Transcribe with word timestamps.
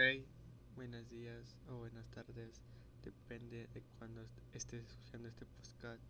Ok, 0.00 0.24
buenos 0.76 1.06
días 1.10 1.54
o 1.68 1.76
buenas 1.76 2.06
tardes, 2.06 2.62
depende 3.04 3.68
de 3.74 3.82
cuando 3.98 4.22
estés 4.54 4.86
escuchando 4.86 5.28
este 5.28 5.44
podcast 5.44 6.00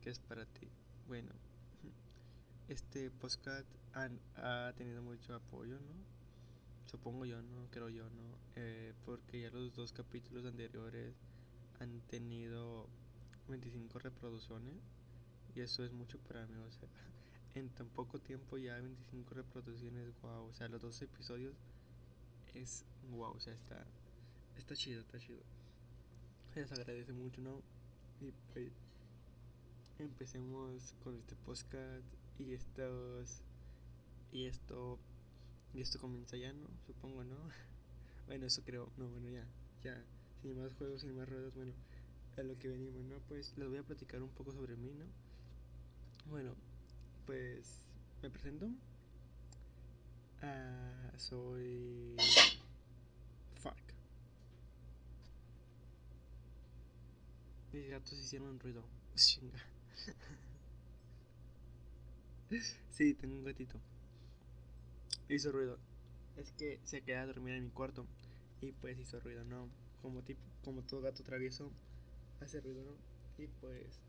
que 0.00 0.10
es 0.10 0.20
para 0.20 0.46
ti. 0.46 0.68
Bueno, 1.08 1.32
este 2.68 3.10
podcast 3.10 3.66
ha 3.94 4.72
tenido 4.76 5.02
mucho 5.02 5.34
apoyo, 5.34 5.74
¿no? 5.74 5.92
Supongo 6.86 7.24
yo, 7.24 7.42
¿no? 7.42 7.66
Creo 7.72 7.88
yo, 7.88 8.04
¿no? 8.10 8.38
Eh, 8.54 8.92
porque 9.04 9.40
ya 9.40 9.50
los 9.50 9.74
dos 9.74 9.92
capítulos 9.92 10.46
anteriores 10.46 11.16
han 11.80 12.00
tenido 12.02 12.86
25 13.48 13.98
reproducciones 13.98 14.76
y 15.56 15.62
eso 15.62 15.84
es 15.84 15.90
mucho 15.90 16.16
para 16.18 16.46
mí, 16.46 16.54
o 16.58 16.70
sea, 16.70 16.88
en 17.56 17.70
tan 17.70 17.88
poco 17.88 18.20
tiempo 18.20 18.56
ya 18.56 18.78
25 18.78 19.34
reproducciones, 19.34 20.12
wow, 20.22 20.46
o 20.46 20.52
sea, 20.52 20.68
los 20.68 20.80
dos 20.80 21.02
episodios 21.02 21.56
es 22.54 22.84
wow, 23.10 23.32
o 23.32 23.40
sea, 23.40 23.54
está, 23.54 23.84
está 24.56 24.74
chido, 24.74 25.00
está 25.00 25.18
chido. 25.18 25.42
Les 26.54 26.70
agradece 26.72 27.12
mucho, 27.12 27.40
¿no? 27.40 27.62
Y 28.20 28.32
pues 28.52 28.72
empecemos 29.98 30.94
con 31.02 31.16
este 31.16 31.34
podcast 31.36 32.04
y 32.38 32.52
estos 32.52 33.42
y 34.32 34.46
esto 34.46 34.98
y 35.74 35.80
esto 35.80 35.98
comienza 35.98 36.36
ya, 36.36 36.52
¿no? 36.52 36.66
Supongo, 36.86 37.24
¿no? 37.24 37.36
bueno, 38.26 38.46
eso 38.46 38.62
creo, 38.64 38.90
no, 38.96 39.08
bueno, 39.08 39.28
ya, 39.30 39.46
ya, 39.82 40.04
sin 40.42 40.58
más 40.58 40.74
juegos, 40.74 41.00
sin 41.00 41.16
más 41.16 41.28
ruedas, 41.28 41.54
bueno, 41.54 41.72
a 42.36 42.42
lo 42.42 42.58
que 42.58 42.68
venimos, 42.68 43.04
¿no? 43.04 43.18
Pues 43.28 43.56
les 43.56 43.68
voy 43.68 43.78
a 43.78 43.82
platicar 43.82 44.22
un 44.22 44.30
poco 44.30 44.52
sobre 44.52 44.76
mí, 44.76 44.92
¿no? 44.92 45.06
Bueno, 46.30 46.54
pues 47.26 47.82
me 48.22 48.30
presento. 48.30 48.70
Ah, 50.42 51.12
soy. 51.18 52.16
Fuck. 53.60 53.76
Mis 57.72 57.88
gatos 57.88 58.18
hicieron 58.18 58.58
ruido. 58.58 58.82
Chinga. 59.14 59.58
sí, 62.90 63.14
tengo 63.14 63.36
un 63.36 63.44
gatito. 63.44 63.78
Hizo 65.28 65.52
ruido. 65.52 65.78
Es 66.36 66.50
que 66.52 66.80
se 66.84 67.02
queda 67.02 67.22
a 67.22 67.26
dormir 67.26 67.54
en 67.54 67.64
mi 67.64 67.70
cuarto. 67.70 68.04
Y 68.60 68.72
pues 68.72 68.98
hizo 68.98 69.20
ruido, 69.20 69.44
¿no? 69.44 69.68
Como, 70.02 70.22
tipo, 70.22 70.42
como 70.64 70.82
todo 70.82 71.02
gato 71.02 71.22
travieso 71.22 71.70
hace 72.40 72.60
ruido, 72.60 72.82
¿no? 72.82 72.96
Y 73.42 73.46
pues. 73.46 74.00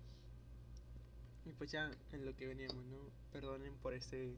Y 1.45 1.51
pues 1.51 1.71
ya 1.71 1.91
en 2.11 2.25
lo 2.25 2.35
que 2.35 2.47
veníamos, 2.47 2.83
¿no? 2.85 2.97
Perdonen 3.31 3.75
por 3.75 3.93
este 3.93 4.35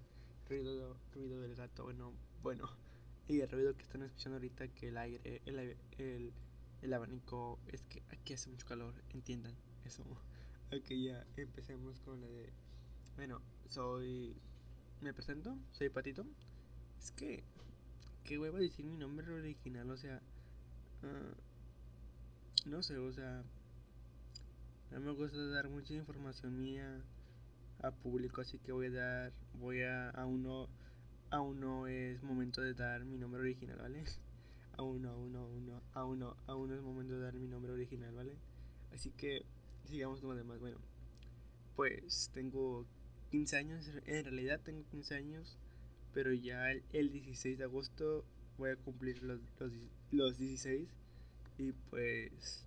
ruido, 0.49 0.97
ruido 1.13 1.41
del 1.41 1.55
gato. 1.55 1.83
Bueno, 1.83 2.13
bueno. 2.41 2.69
Y 3.27 3.41
el 3.41 3.49
ruido 3.49 3.75
que 3.75 3.81
están 3.81 4.03
escuchando 4.03 4.35
ahorita, 4.35 4.67
que 4.67 4.89
el 4.89 4.97
aire, 4.97 5.41
el, 5.47 5.75
el, 5.97 6.31
el 6.83 6.93
abanico, 6.93 7.57
es 7.71 7.81
que 7.85 8.03
aquí 8.11 8.35
hace 8.35 8.51
mucho 8.51 8.67
calor, 8.67 8.93
entiendan 9.09 9.55
eso. 9.83 10.03
Ok, 10.71 10.89
ya 10.89 11.23
empecemos 11.37 11.99
con 12.01 12.19
la 12.21 12.27
de. 12.27 12.51
Bueno, 13.15 13.39
soy. 13.69 14.35
Me 14.99 15.13
presento, 15.13 15.55
soy 15.71 15.89
Patito. 15.89 16.25
Es 16.99 17.11
que. 17.11 17.43
¿Qué 18.23 18.39
huevo 18.39 18.57
decir 18.57 18.83
mi 18.83 18.97
nombre 18.97 19.31
original? 19.31 19.89
O 19.91 19.95
sea. 19.95 20.21
Uh, 21.03 22.69
no 22.69 22.81
sé, 22.81 22.97
o 22.97 23.13
sea. 23.13 23.43
No 24.91 24.99
me 24.99 25.11
gusta 25.11 25.37
dar 25.47 25.69
mucha 25.69 25.93
información 25.93 26.59
mía 26.59 27.03
a 27.81 27.91
público, 27.91 28.41
así 28.41 28.59
que 28.59 28.71
voy 28.71 28.87
a 28.87 28.91
dar, 28.91 29.33
voy 29.53 29.81
a, 29.81 30.09
aún 30.11 30.43
no, 30.43 30.69
aún 31.29 31.59
no 31.59 31.87
es 31.87 32.21
momento 32.23 32.61
de 32.61 32.73
dar 32.73 33.05
mi 33.05 33.17
nombre 33.17 33.41
original, 33.41 33.77
¿vale? 33.77 34.03
Aún 34.77 35.03
no, 35.03 35.11
aún 35.11 35.31
no, 35.31 35.39
aún 35.39 35.65
no, 35.65 35.81
aún 35.93 36.19
no, 36.19 36.35
aún 36.47 36.69
no 36.69 36.75
es 36.75 36.81
momento 36.81 37.13
de 37.13 37.21
dar 37.21 37.33
mi 37.35 37.47
nombre 37.47 37.71
original, 37.71 38.13
¿vale? 38.13 38.35
Así 38.93 39.09
que 39.11 39.45
sigamos 39.85 40.19
con 40.19 40.31
lo 40.31 40.35
demás. 40.35 40.59
Bueno, 40.59 40.75
pues 41.77 42.29
tengo 42.33 42.85
15 43.31 43.55
años, 43.55 43.89
en 44.05 44.25
realidad 44.25 44.59
tengo 44.65 44.83
15 44.91 45.15
años, 45.15 45.57
pero 46.13 46.33
ya 46.33 46.71
el, 46.71 47.09
16 47.09 47.57
de 47.57 47.63
agosto 47.63 48.25
voy 48.57 48.71
a 48.71 48.75
cumplir 48.75 49.23
los, 49.23 49.39
los, 49.59 49.71
los 50.11 50.37
16 50.37 50.89
y 51.57 51.71
pues 51.89 52.65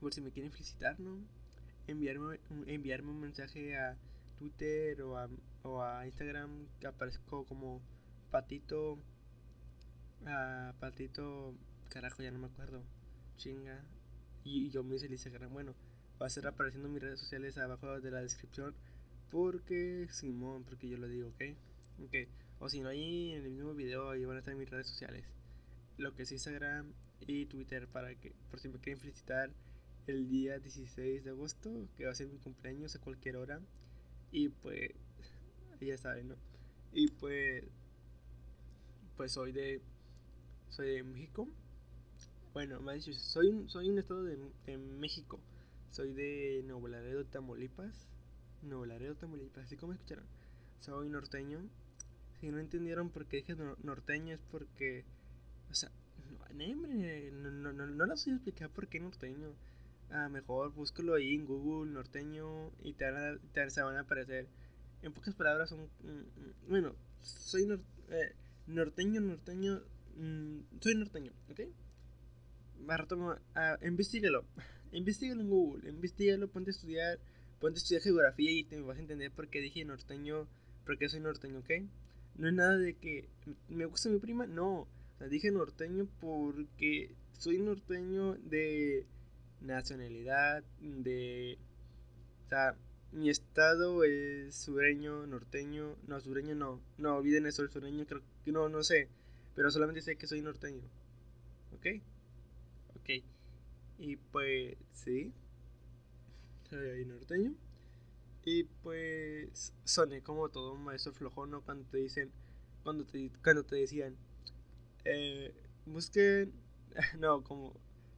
por 0.00 0.12
si 0.12 0.20
me 0.20 0.30
quieren 0.30 0.52
felicitar, 0.52 1.00
¿no? 1.00 1.18
Enviarme, 1.86 2.38
enviarme 2.66 3.10
un 3.10 3.20
mensaje 3.20 3.76
a 3.76 3.96
Twitter 4.38 5.00
o 5.02 5.16
a, 5.16 5.28
o 5.62 5.82
a 5.82 6.06
Instagram 6.06 6.66
que 6.80 6.86
aparezco 6.86 7.44
como 7.44 7.80
Patito. 8.30 8.98
A 10.26 10.74
Patito. 10.80 11.54
Carajo, 11.88 12.22
ya 12.22 12.30
no 12.30 12.38
me 12.38 12.46
acuerdo. 12.46 12.82
Chinga. 13.36 13.84
Y, 14.44 14.70
yo 14.70 14.82
me 14.82 14.96
hice 14.96 15.06
el 15.06 15.12
Instagram. 15.12 15.52
Bueno, 15.52 15.74
va 16.20 16.26
a 16.26 16.28
estar 16.28 16.46
apareciendo 16.46 16.88
mis 16.88 17.02
redes 17.02 17.20
sociales 17.20 17.56
abajo 17.58 18.00
de 18.00 18.10
la 18.10 18.20
descripción. 18.20 18.74
Porque, 19.30 20.06
Simón, 20.10 20.64
porque 20.64 20.88
yo 20.88 20.98
lo 20.98 21.08
digo, 21.08 21.28
¿ok? 21.28 21.42
Ok. 22.04 22.14
O 22.60 22.68
si 22.68 22.80
no, 22.80 22.88
ahí 22.88 23.32
en 23.32 23.44
el 23.44 23.52
mismo 23.52 23.74
video 23.74 24.10
ahí 24.10 24.24
van 24.24 24.36
a 24.36 24.38
estar 24.40 24.54
mis 24.54 24.70
redes 24.70 24.86
sociales. 24.86 25.24
Lo 25.96 26.14
que 26.14 26.22
es 26.22 26.32
Instagram 26.32 26.92
y 27.26 27.46
Twitter 27.46 27.88
para 27.88 28.14
que, 28.14 28.32
por 28.50 28.60
si 28.60 28.68
me 28.68 28.78
quieren 28.78 29.00
felicitar 29.00 29.50
el 30.06 30.28
día 30.28 30.58
16 30.58 31.24
de 31.24 31.30
agosto, 31.30 31.88
que 31.96 32.04
va 32.04 32.12
a 32.12 32.14
ser 32.14 32.28
mi 32.28 32.38
cumpleaños 32.38 32.94
a 32.96 33.00
cualquier 33.00 33.36
hora. 33.36 33.60
Y 34.30 34.48
pues, 34.48 34.90
ya 35.80 35.98
saben, 35.98 36.28
¿no? 36.28 36.36
Y 36.92 37.08
pues, 37.08 37.64
pues 39.16 39.32
soy 39.32 39.52
de, 39.52 39.80
soy 40.68 40.96
de 40.96 41.02
México. 41.02 41.48
Bueno, 42.52 42.80
más 42.80 43.04
dicho, 43.04 43.18
soy 43.18 43.48
un, 43.48 43.68
soy 43.68 43.88
un 43.90 43.98
estado 43.98 44.22
de, 44.22 44.38
México. 44.76 45.40
Soy 45.90 46.12
de 46.12 46.62
Nuevo 46.64 46.88
Laredo, 46.88 47.24
Tamaulipas. 47.24 48.06
Nuevo 48.62 48.86
Laredo, 48.86 49.14
Tamaulipas, 49.16 49.64
así 49.64 49.76
como 49.76 49.92
escucharon. 49.92 50.24
Soy 50.80 51.08
norteño. 51.08 51.60
Si 52.40 52.50
no 52.50 52.58
entendieron 52.58 53.10
por 53.10 53.26
qué 53.26 53.38
dije 53.38 53.56
norteño 53.82 54.34
es 54.34 54.40
porque, 54.50 55.04
o 55.70 55.74
sea, 55.74 55.90
no, 56.54 57.50
no, 57.50 57.50
no, 57.50 57.72
no, 57.72 57.86
no 57.86 58.06
les 58.06 58.24
voy 58.24 58.34
explicar 58.34 58.70
por 58.70 58.88
qué 58.88 59.00
norteño 59.00 59.54
ah, 60.10 60.28
mejor 60.28 60.72
búscalo 60.72 61.14
ahí 61.14 61.34
en 61.34 61.44
Google 61.44 61.90
norteño 61.92 62.70
y 62.82 62.94
te, 62.94 63.10
van 63.10 63.40
a, 63.56 63.70
se 63.70 63.82
van 63.82 63.96
a 63.96 64.00
aparecer. 64.00 64.48
En 65.02 65.12
pocas 65.12 65.34
palabras 65.34 65.68
son... 65.68 65.80
Mm, 66.02 66.08
mm, 66.08 66.68
bueno, 66.68 66.94
soy 67.20 67.68
eh, 68.10 68.34
norteño, 68.66 69.20
norteño... 69.20 69.82
Mm, 70.16 70.60
soy 70.80 70.94
norteño, 70.94 71.32
¿ok? 71.50 71.60
Más 72.80 72.98
rato, 72.98 73.38
ah, 73.54 73.78
investigalo. 73.82 74.44
Investígalo 74.92 75.40
en 75.40 75.50
Google, 75.50 75.90
investigalo, 75.90 76.48
ponte 76.48 76.70
a 76.70 76.72
estudiar, 76.72 77.18
ponte 77.58 77.78
a 77.78 77.82
estudiar 77.82 78.02
geografía 78.02 78.52
y 78.52 78.62
te 78.62 78.80
vas 78.80 78.96
a 78.96 79.00
entender 79.00 79.32
por 79.32 79.48
qué 79.48 79.60
dije 79.60 79.84
norteño, 79.84 80.46
por 80.86 80.98
qué 80.98 81.08
soy 81.08 81.18
norteño, 81.20 81.58
¿ok? 81.58 81.70
No 82.36 82.48
es 82.48 82.54
nada 82.54 82.78
de 82.78 82.94
que 82.94 83.28
me 83.68 83.86
gusta 83.86 84.08
mi 84.08 84.18
prima, 84.18 84.46
no. 84.46 84.86
Dije 85.30 85.50
norteño 85.50 86.06
porque 86.20 87.14
soy 87.38 87.58
norteño 87.58 88.34
de 88.34 89.06
nacionalidad, 89.60 90.62
de... 90.80 91.58
O 92.46 92.48
sea, 92.48 92.76
mi 93.12 93.30
estado 93.30 94.02
es 94.04 94.54
sureño, 94.56 95.26
norteño, 95.26 95.96
no, 96.06 96.20
sureño 96.20 96.54
no, 96.54 96.80
no, 96.98 97.16
olviden 97.16 97.46
eso, 97.46 97.62
el 97.62 97.70
sureño 97.70 98.04
creo 98.06 98.22
que 98.44 98.52
no, 98.52 98.68
no 98.68 98.82
sé, 98.82 99.08
pero 99.54 99.70
solamente 99.70 100.02
sé 100.02 100.16
que 100.16 100.26
soy 100.26 100.42
norteño, 100.42 100.82
¿ok? 101.72 101.86
Ok, 102.96 103.10
y 103.98 104.16
pues, 104.16 104.76
sí, 104.92 105.32
soy 106.68 107.04
norteño, 107.04 107.54
y 108.44 108.64
pues 108.64 109.72
soné 109.84 110.20
como 110.22 110.48
todo 110.48 110.72
un 110.74 110.84
maestro 110.84 111.12
flojón, 111.12 111.60
Cuando 111.62 111.84
te 111.84 111.98
dicen, 111.98 112.30
cuando 112.82 113.04
te, 113.06 113.30
cuando 113.42 113.64
te 113.64 113.76
decían, 113.76 114.16
eh, 115.04 115.54
busquen, 115.86 116.52
no, 117.18 117.42
como 117.44 117.74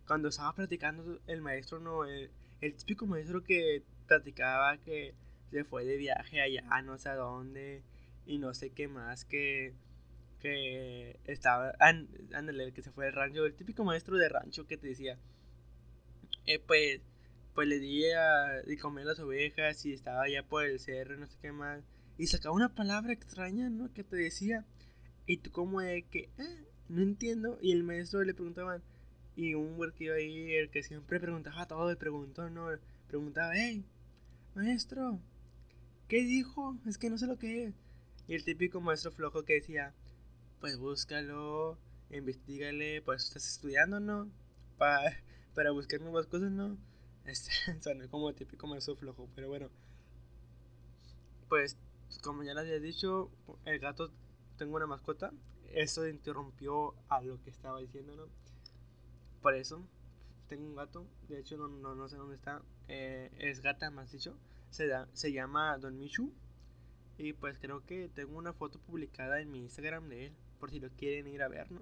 cuando 0.06 0.28
estaba 0.28 0.54
practicando 0.54 1.20
el 1.26 1.42
maestro, 1.42 1.80
no, 1.80 2.04
el, 2.04 2.30
típico 2.76 3.06
maestro 3.06 3.42
que 3.42 3.82
platicaba 4.06 4.78
que 4.78 5.14
se 5.50 5.64
fue 5.64 5.84
de 5.84 5.96
viaje 5.96 6.40
allá, 6.40 6.82
no 6.82 6.98
sé 6.98 7.08
a 7.08 7.16
dónde, 7.16 7.82
y 8.24 8.38
no 8.38 8.54
sé 8.54 8.70
qué 8.70 8.88
más, 8.88 9.24
que, 9.24 9.74
que 10.40 11.18
estaba, 11.24 11.72
ándale, 11.78 12.64
el 12.64 12.72
que 12.72 12.82
se 12.82 12.92
fue 12.92 13.06
del 13.06 13.14
rancho, 13.14 13.44
el 13.44 13.54
típico 13.54 13.84
maestro 13.84 14.16
de 14.16 14.28
rancho 14.28 14.66
que 14.66 14.76
te 14.76 14.88
decía, 14.88 15.18
eh, 16.46 16.58
pues, 16.58 17.00
pues 17.54 17.68
le 17.68 17.78
di 17.78 18.10
a 18.10 18.62
de 18.66 18.78
comer 18.78 19.06
las 19.06 19.18
ovejas 19.20 19.84
y 19.86 19.92
estaba 19.92 20.22
allá 20.22 20.42
por 20.42 20.64
el 20.64 20.78
cerro, 20.78 21.16
no 21.16 21.26
sé 21.26 21.36
qué 21.40 21.52
más, 21.52 21.82
y 22.18 22.26
sacaba 22.26 22.54
una 22.54 22.74
palabra 22.74 23.12
extraña, 23.12 23.68
¿no? 23.70 23.92
Que 23.92 24.04
te 24.04 24.16
decía, 24.16 24.64
y 25.26 25.38
tú 25.38 25.50
como 25.50 25.80
de 25.80 26.02
que, 26.02 26.30
ah, 26.38 26.64
no 26.88 27.02
entiendo, 27.02 27.58
y 27.60 27.72
el 27.72 27.82
maestro 27.82 28.22
le 28.22 28.34
preguntaban, 28.34 28.82
y 29.36 29.54
un 29.54 29.76
iba 29.98 30.14
ahí, 30.14 30.54
el 30.54 30.70
que 30.70 30.82
siempre 30.82 31.20
preguntaba 31.20 31.66
todo 31.66 31.92
y 31.92 31.96
preguntó, 31.96 32.50
¿no? 32.50 32.68
Preguntaba, 33.06 33.52
hey, 33.54 33.84
maestro, 34.54 35.20
¿qué 36.08 36.24
dijo? 36.24 36.76
Es 36.86 36.98
que 36.98 37.10
no 37.10 37.18
sé 37.18 37.26
lo 37.26 37.38
que 37.38 37.66
es. 37.66 37.74
Y 38.26 38.34
el 38.34 38.44
típico 38.44 38.80
maestro 38.80 39.12
flojo 39.12 39.44
que 39.44 39.54
decía, 39.54 39.94
pues 40.60 40.78
búscalo 40.78 41.78
investigale, 42.10 43.02
por 43.02 43.16
eso 43.16 43.26
estás 43.28 43.46
estudiando, 43.46 44.00
¿no? 44.00 44.30
para 44.78 45.16
para 45.54 45.70
buscar 45.70 46.00
nuevas 46.00 46.26
cosas, 46.26 46.50
¿no? 46.50 46.76
Este, 47.24 47.50
suena 47.82 48.06
como 48.08 48.32
típico 48.34 48.68
mazo 48.68 48.94
flojo, 48.94 49.28
pero 49.34 49.48
bueno. 49.48 49.68
Pues, 51.48 51.76
como 52.22 52.44
ya 52.44 52.54
les 52.54 52.64
había 52.64 52.78
dicho, 52.78 53.30
el 53.64 53.80
gato, 53.80 54.12
tengo 54.58 54.76
una 54.76 54.86
mascota. 54.86 55.32
Eso 55.72 56.06
interrumpió 56.06 56.94
a 57.08 57.20
lo 57.22 57.42
que 57.42 57.50
estaba 57.50 57.80
diciendo, 57.80 58.14
¿no? 58.14 58.28
Por 59.42 59.54
eso, 59.54 59.86
tengo 60.48 60.66
un 60.66 60.76
gato. 60.76 61.06
De 61.28 61.38
hecho, 61.38 61.56
no, 61.56 61.94
no, 61.94 62.08
sé 62.08 62.16
dónde 62.16 62.36
está. 62.36 62.62
Eh, 62.88 63.30
es 63.38 63.60
gata, 63.60 63.90
más 63.90 64.12
dicho. 64.12 64.36
Se, 64.70 64.86
da, 64.86 65.08
se 65.12 65.32
llama 65.32 65.76
Don 65.78 65.98
Michu. 65.98 66.32
Y 67.18 67.32
pues 67.32 67.58
creo 67.58 67.84
que 67.84 68.08
tengo 68.08 68.36
una 68.36 68.52
foto 68.52 68.78
publicada 68.78 69.40
en 69.40 69.50
mi 69.50 69.60
Instagram 69.60 70.08
de 70.08 70.26
él. 70.26 70.32
Por 70.58 70.70
si 70.70 70.80
lo 70.80 70.90
quieren 70.90 71.26
ir 71.28 71.42
a 71.42 71.48
ver, 71.48 71.70
¿no? 71.70 71.80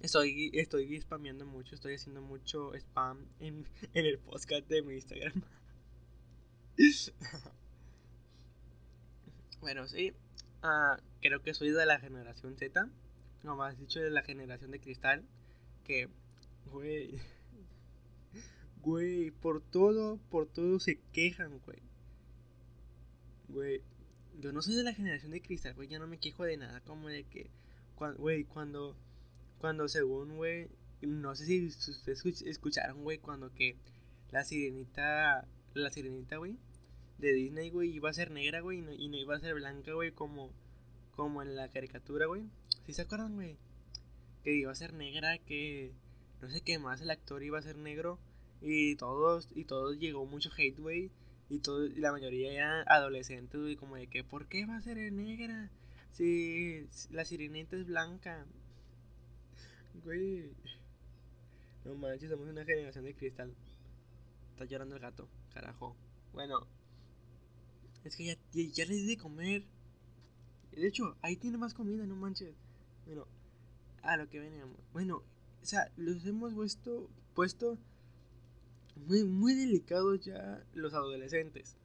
Estoy, 0.00 0.50
estoy 0.54 1.00
spameando 1.00 1.46
mucho, 1.46 1.74
estoy 1.74 1.94
haciendo 1.94 2.22
mucho 2.22 2.74
spam 2.74 3.26
en, 3.38 3.66
el 3.94 4.18
podcast 4.18 4.66
de 4.68 4.82
mi 4.82 4.94
Instagram. 4.94 5.42
bueno, 9.60 9.86
sí. 9.86 10.12
Ah, 10.62 10.98
creo 11.20 11.42
que 11.42 11.54
soy 11.54 11.70
de 11.70 11.86
la 11.86 12.00
generación 12.00 12.56
Z. 12.56 12.88
No 13.42 13.56
más 13.56 13.78
dicho 13.78 14.00
de 14.00 14.10
la 14.10 14.22
generación 14.22 14.70
de 14.70 14.80
cristal. 14.80 15.24
Que, 15.84 16.08
güey. 16.66 17.18
Güey, 18.82 19.30
por 19.30 19.62
todo, 19.62 20.18
por 20.28 20.48
todo 20.48 20.80
se 20.80 20.98
quejan, 21.12 21.60
güey. 21.64 21.78
Güey, 23.48 23.80
yo 24.40 24.50
no 24.50 24.60
soy 24.60 24.74
de 24.74 24.82
la 24.82 24.92
generación 24.92 25.30
de 25.30 25.40
cristal, 25.40 25.74
güey. 25.74 25.86
Yo 25.86 26.00
no 26.00 26.08
me 26.08 26.18
quejo 26.18 26.42
de 26.42 26.56
nada. 26.56 26.80
Como 26.80 27.06
de 27.06 27.22
que, 27.22 27.48
güey, 28.18 28.42
cuando 28.42 28.96
cuando 29.62 29.86
según, 29.88 30.36
güey, 30.36 30.66
no 31.02 31.36
sé 31.36 31.46
si 31.46 31.66
ustedes 31.66 32.42
escucharon, 32.42 33.04
güey, 33.04 33.18
cuando 33.18 33.54
que 33.54 33.76
la 34.32 34.42
sirenita, 34.42 35.46
la 35.74 35.90
sirenita, 35.92 36.38
güey, 36.38 36.56
de 37.18 37.32
Disney, 37.32 37.70
güey, 37.70 37.90
iba 37.90 38.10
a 38.10 38.12
ser 38.12 38.32
negra, 38.32 38.60
güey, 38.60 38.78
y 38.78 38.82
no, 38.82 38.92
y 38.92 39.08
no 39.08 39.16
iba 39.18 39.36
a 39.36 39.40
ser 39.40 39.54
blanca, 39.54 39.92
güey, 39.92 40.10
como, 40.10 40.50
como 41.12 41.42
en 41.42 41.54
la 41.54 41.68
caricatura, 41.68 42.26
güey. 42.26 42.42
¿Sí 42.84 42.92
se 42.92 43.02
acuerdan, 43.02 43.36
güey? 43.36 43.56
Que 44.44 44.54
iba 44.54 44.72
a 44.72 44.74
ser 44.74 44.92
negra, 44.92 45.38
que 45.38 45.92
no 46.40 46.50
sé 46.50 46.60
qué 46.62 46.78
más, 46.78 47.00
el 47.00 47.10
actor 47.10 47.42
iba 47.42 47.58
a 47.58 47.62
ser 47.62 47.76
negro, 47.76 48.18
y 48.60 48.96
todos, 48.96 49.48
y 49.54 49.64
todos 49.64 49.98
llegó 49.98 50.26
mucho 50.26 50.50
hate, 50.56 50.78
güey, 50.78 51.10
y, 51.48 51.60
todo, 51.60 51.86
y 51.86 51.96
la 51.96 52.12
mayoría 52.12 52.52
eran 52.52 52.84
adolescentes, 52.88 53.60
güey, 53.60 53.76
como 53.76 53.96
de 53.96 54.08
que, 54.08 54.24
¿por 54.24 54.46
qué 54.46 54.66
va 54.66 54.76
a 54.76 54.82
ser 54.82 54.96
negra? 55.12 55.70
Si 56.12 56.86
la 57.10 57.24
sirenita 57.24 57.76
es 57.76 57.86
blanca, 57.86 58.46
Güey. 60.04 60.50
No 61.84 61.94
manches, 61.94 62.30
somos 62.30 62.48
una 62.48 62.64
generación 62.64 63.04
de 63.04 63.14
cristal. 63.14 63.54
Está 64.52 64.64
llorando 64.64 64.96
el 64.96 65.02
gato, 65.02 65.28
carajo. 65.52 65.96
Bueno. 66.32 66.66
Es 68.04 68.16
que 68.16 68.24
ya, 68.24 68.36
ya, 68.52 68.84
les 68.86 68.96
di 68.96 69.06
de 69.06 69.16
comer. 69.16 69.64
De 70.72 70.86
hecho, 70.86 71.16
ahí 71.22 71.36
tiene 71.36 71.58
más 71.58 71.74
comida, 71.74 72.06
no 72.06 72.16
manches. 72.16 72.54
Bueno, 73.06 73.26
a 74.02 74.16
lo 74.16 74.28
que 74.28 74.40
veníamos. 74.40 74.76
Bueno, 74.92 75.22
o 75.62 75.64
sea, 75.64 75.90
los 75.96 76.24
hemos 76.26 76.54
puesto, 76.54 77.08
puesto 77.34 77.78
muy, 78.96 79.24
muy 79.24 79.54
delicados 79.54 80.20
ya 80.24 80.64
los 80.74 80.94
adolescentes. 80.94 81.76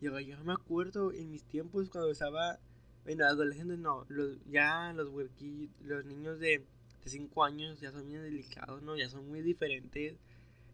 Yo, 0.00 0.18
yo 0.20 0.42
me 0.44 0.52
acuerdo 0.52 1.12
en 1.12 1.30
mis 1.30 1.44
tiempos 1.44 1.90
cuando 1.90 2.10
estaba. 2.10 2.58
Bueno, 3.04 3.24
adolescentes 3.24 3.78
no, 3.78 4.04
los, 4.08 4.38
ya 4.46 4.92
los 4.92 5.10
los 5.80 6.04
niños 6.04 6.38
de 6.38 6.64
de 7.04 7.10
5 7.10 7.44
años 7.44 7.80
ya 7.80 7.90
son 7.92 8.08
bien 8.08 8.22
delicados, 8.22 8.82
¿no? 8.82 8.96
Ya 8.96 9.08
son 9.08 9.28
muy 9.28 9.42
diferentes. 9.42 10.16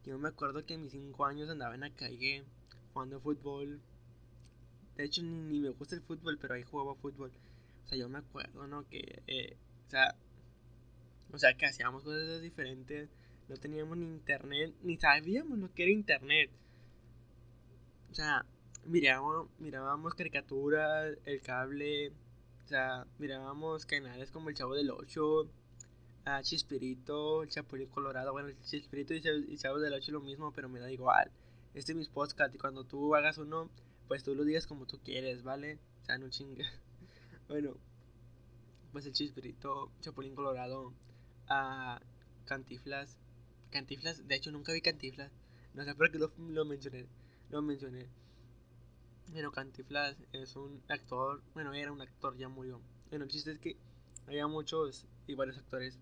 Yo 0.04 0.18
me 0.18 0.28
acuerdo 0.28 0.64
que 0.64 0.74
en 0.74 0.82
mis 0.82 0.92
5 0.92 1.24
años 1.24 1.48
andaba 1.48 1.74
en 1.74 1.80
la 1.80 1.90
calle 1.90 2.44
jugando 2.92 3.20
fútbol. 3.20 3.80
De 4.96 5.04
hecho, 5.04 5.22
ni, 5.22 5.60
me 5.60 5.70
gusta 5.70 5.94
el 5.94 6.02
fútbol, 6.02 6.38
pero 6.40 6.54
ahí 6.54 6.62
jugaba 6.62 6.94
fútbol. 6.94 7.30
O 7.84 7.88
sea, 7.88 7.98
yo 7.98 8.08
me 8.08 8.18
acuerdo, 8.18 8.66
¿no? 8.66 8.88
Que, 8.88 9.22
eh, 9.26 9.56
o 9.86 9.90
sea, 9.90 10.14
o 11.32 11.38
sea, 11.38 11.54
que 11.54 11.66
hacíamos 11.66 12.02
cosas 12.02 12.42
diferentes. 12.42 13.08
No 13.48 13.56
teníamos 13.56 13.96
ni 13.96 14.06
internet, 14.06 14.74
ni 14.82 14.96
sabíamos 14.96 15.58
lo 15.58 15.72
que 15.72 15.84
era 15.84 15.92
internet. 15.92 16.50
O 18.10 18.14
sea, 18.14 18.44
mirábamos, 18.84 19.48
mirábamos 19.58 20.14
caricaturas, 20.14 21.16
el 21.24 21.40
cable, 21.42 22.08
o 22.64 22.68
sea, 22.68 23.06
mirábamos 23.18 23.86
canales 23.86 24.30
como 24.30 24.48
el 24.48 24.56
Chavo 24.56 24.74
del 24.74 24.90
8 24.90 25.48
a 26.24 26.42
Chispirito, 26.42 27.44
el 27.44 27.50
Chapulín 27.50 27.88
Colorado. 27.88 28.32
Bueno, 28.32 28.48
el 28.48 28.60
Chispirito 28.62 29.14
y, 29.14 29.22
y 29.48 29.56
Chavo 29.56 29.78
del 29.78 29.94
Ocho 29.94 30.12
lo 30.12 30.20
mismo, 30.20 30.52
pero 30.52 30.68
me 30.68 30.80
da 30.80 30.90
igual. 30.90 31.30
Este 31.74 31.92
es 31.92 31.98
mi 31.98 32.04
podcast 32.06 32.54
y 32.54 32.58
cuando 32.58 32.84
tú 32.84 33.14
hagas 33.14 33.38
uno, 33.38 33.70
pues 34.08 34.24
tú 34.24 34.34
lo 34.34 34.44
digas 34.44 34.66
como 34.66 34.86
tú 34.86 34.98
quieres, 35.04 35.42
¿vale? 35.42 35.78
O 36.02 36.04
sea, 36.06 36.18
no 36.18 36.28
chingue. 36.30 36.64
bueno, 37.48 37.76
pues 38.96 39.04
el 39.04 39.12
Chispirito, 39.12 39.92
Chapulín 40.00 40.34
Colorado, 40.34 40.94
a 41.48 42.00
Cantiflas. 42.46 43.18
Cantiflas, 43.68 44.26
de 44.26 44.34
hecho 44.36 44.50
nunca 44.50 44.72
vi 44.72 44.80
Cantiflas. 44.80 45.30
No 45.74 45.84
sé 45.84 45.94
por 45.94 46.10
qué 46.10 46.18
lo, 46.18 46.64
mencioné. 46.64 47.06
Lo 47.50 47.60
mencioné. 47.60 48.08
Bueno, 49.32 49.52
Cantiflas 49.52 50.16
es 50.32 50.56
un 50.56 50.82
actor, 50.88 51.42
bueno, 51.52 51.74
era 51.74 51.92
un 51.92 52.00
actor, 52.00 52.38
ya 52.38 52.48
murió. 52.48 52.80
Bueno, 53.10 53.26
el 53.26 53.30
chiste 53.30 53.50
es 53.50 53.58
que 53.58 53.76
había 54.26 54.46
muchos 54.46 55.04
y 55.26 55.34
varios 55.34 55.58
actores 55.58 55.98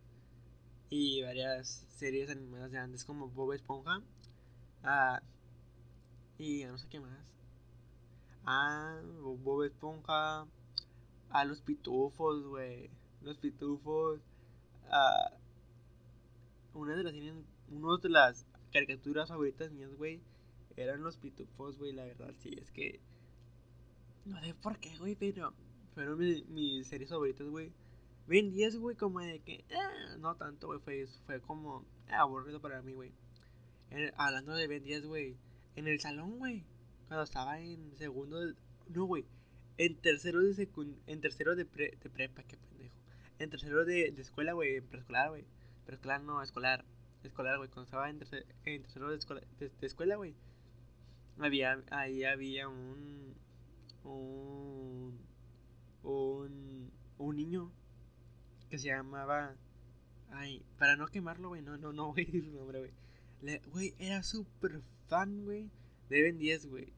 y 0.89 1.21
varias 1.23 1.89
series 1.89 2.31
animadas 2.31 2.71
de 2.71 2.79
antes 2.79 3.05
como 3.05 3.27
Bob 3.27 3.55
Esponja 3.55 4.03
ah, 4.85 5.21
y 6.39 6.65
no 6.65 6.79
sé 6.79 6.87
qué 6.89 7.01
más 7.01 7.19
ah 8.45 9.01
Bob 9.43 9.65
Esponja 9.65 10.47
a 11.35 11.41
ah, 11.41 11.45
los 11.45 11.61
pitufos 11.63 12.47
güey 12.47 12.89
los 13.21 13.39
pitufos 13.39 14.21
ah, 14.89 15.33
una 16.75 16.95
de 16.95 17.03
las 17.03 17.15
una 17.71 17.99
de 17.99 18.09
las 18.09 18.47
caricaturas 18.73 19.29
favoritas 19.29 19.73
mías 19.73 19.93
güey 19.97 20.21
eran 20.77 21.03
los 21.03 21.17
pitufos 21.17 21.77
güey 21.77 21.93
la 21.93 22.05
verdad 22.05 22.33
sí 22.39 22.55
es 22.57 22.71
que 22.71 23.01
no 24.25 24.41
sé 24.41 24.55
por 24.55 24.79
qué 24.79 24.97
güey 24.99 25.17
pero 25.17 25.53
fueron 25.95 26.19
mis, 26.19 26.47
mis 26.47 26.87
series 26.87 27.11
favoritas 27.11 27.49
güey 27.49 27.73
Ben 28.27 28.51
10, 28.51 28.79
güey, 28.79 28.97
como 28.97 29.21
de 29.21 29.41
que, 29.41 29.67
eh, 29.69 30.17
no 30.19 30.35
tanto, 30.37 30.69
güey, 30.69 30.81
fue, 30.81 31.07
fue 31.27 31.43
como 31.43 31.85
eh, 32.09 32.15
aburrido 32.15 32.59
para 32.59 32.81
mí, 32.81 32.95
güey. 32.95 33.13
Hablando 34.17 34.55
de 34.55 34.67
Ben 34.67 34.83
10, 34.83 35.07
güey, 35.07 35.37
en 35.77 35.89
el 35.89 36.01
salón, 36.01 36.39
güey, 36.39 36.65
cuando 37.07 37.25
estaba 37.25 37.61
en 37.61 37.95
segundo, 37.99 38.41
no, 38.89 39.05
güey, 39.05 39.27
en 39.79 39.97
tercero 39.97 40.41
de 40.41 40.55
secund 40.55 40.97
en 41.07 41.21
tercero 41.21 41.57
de, 41.57 41.65
pre 41.65 41.97
de 42.03 42.11
prepa, 42.11 42.43
qué 42.45 42.57
pendejo. 42.57 42.95
En 43.39 43.51
tercero 43.51 43.85
de, 43.85 44.13
de 44.13 44.23
escuela, 44.23 44.53
güey, 44.53 44.81
preescolar, 44.81 45.31
güey. 45.31 45.45
Preescolar 45.85 46.23
no, 46.23 46.43
escolar. 46.43 46.85
Escolar, 47.23 47.57
güey, 47.57 47.69
cuando 47.71 47.85
estaba 47.85 48.11
en, 48.11 48.19
tercer, 48.19 48.47
en 48.65 48.83
tercero 48.83 49.11
de, 49.11 49.17
escuela, 49.17 49.43
de, 49.59 49.71
escuela, 49.81 50.17
güey. 50.17 50.35
Había, 51.39 51.83
ahí 51.91 52.25
había 52.25 52.69
un, 52.69 53.35
un, 54.05 55.19
un, 56.03 56.93
un 57.19 57.37
niño 57.37 57.73
que 58.71 58.79
se 58.79 58.89
llamaba. 58.89 59.57
Ay, 60.31 60.65
para 60.79 60.97
no 60.97 61.07
quemarlo, 61.09 61.49
güey, 61.49 61.63
no, 61.63 61.77
no, 61.79 61.93
no 61.93 62.13
voy 62.13 62.23
a 62.23 62.27
decir 62.27 62.45
su 62.45 62.51
nombre, 62.51 62.79
güey. 62.79 63.61
Güey, 63.73 63.95
era 63.99 64.23
súper 64.23 64.81
fan, 65.09 65.45
güey, 65.45 65.71
de 66.09 66.23
Ben 66.23 66.39
10, 66.39 66.67
güey. 66.67 66.93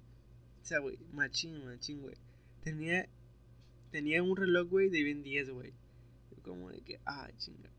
O 0.63 0.65
sea, 0.65 0.81
güey, 0.81 0.99
machín, 1.13 1.65
machín, 1.65 2.01
güey. 2.01 2.17
Tenía, 2.67 3.09
tenía 3.93 4.25
un 4.25 4.37
reloj, 4.37 4.69
güey, 4.69 4.89
de 4.89 5.05
Ben 5.05 5.23
10, 5.23 5.51
güey. 5.51 5.73
Como 6.43 6.69
de 6.69 6.81
que, 6.81 6.99
ay, 7.05 7.33
chinga. 7.39 7.71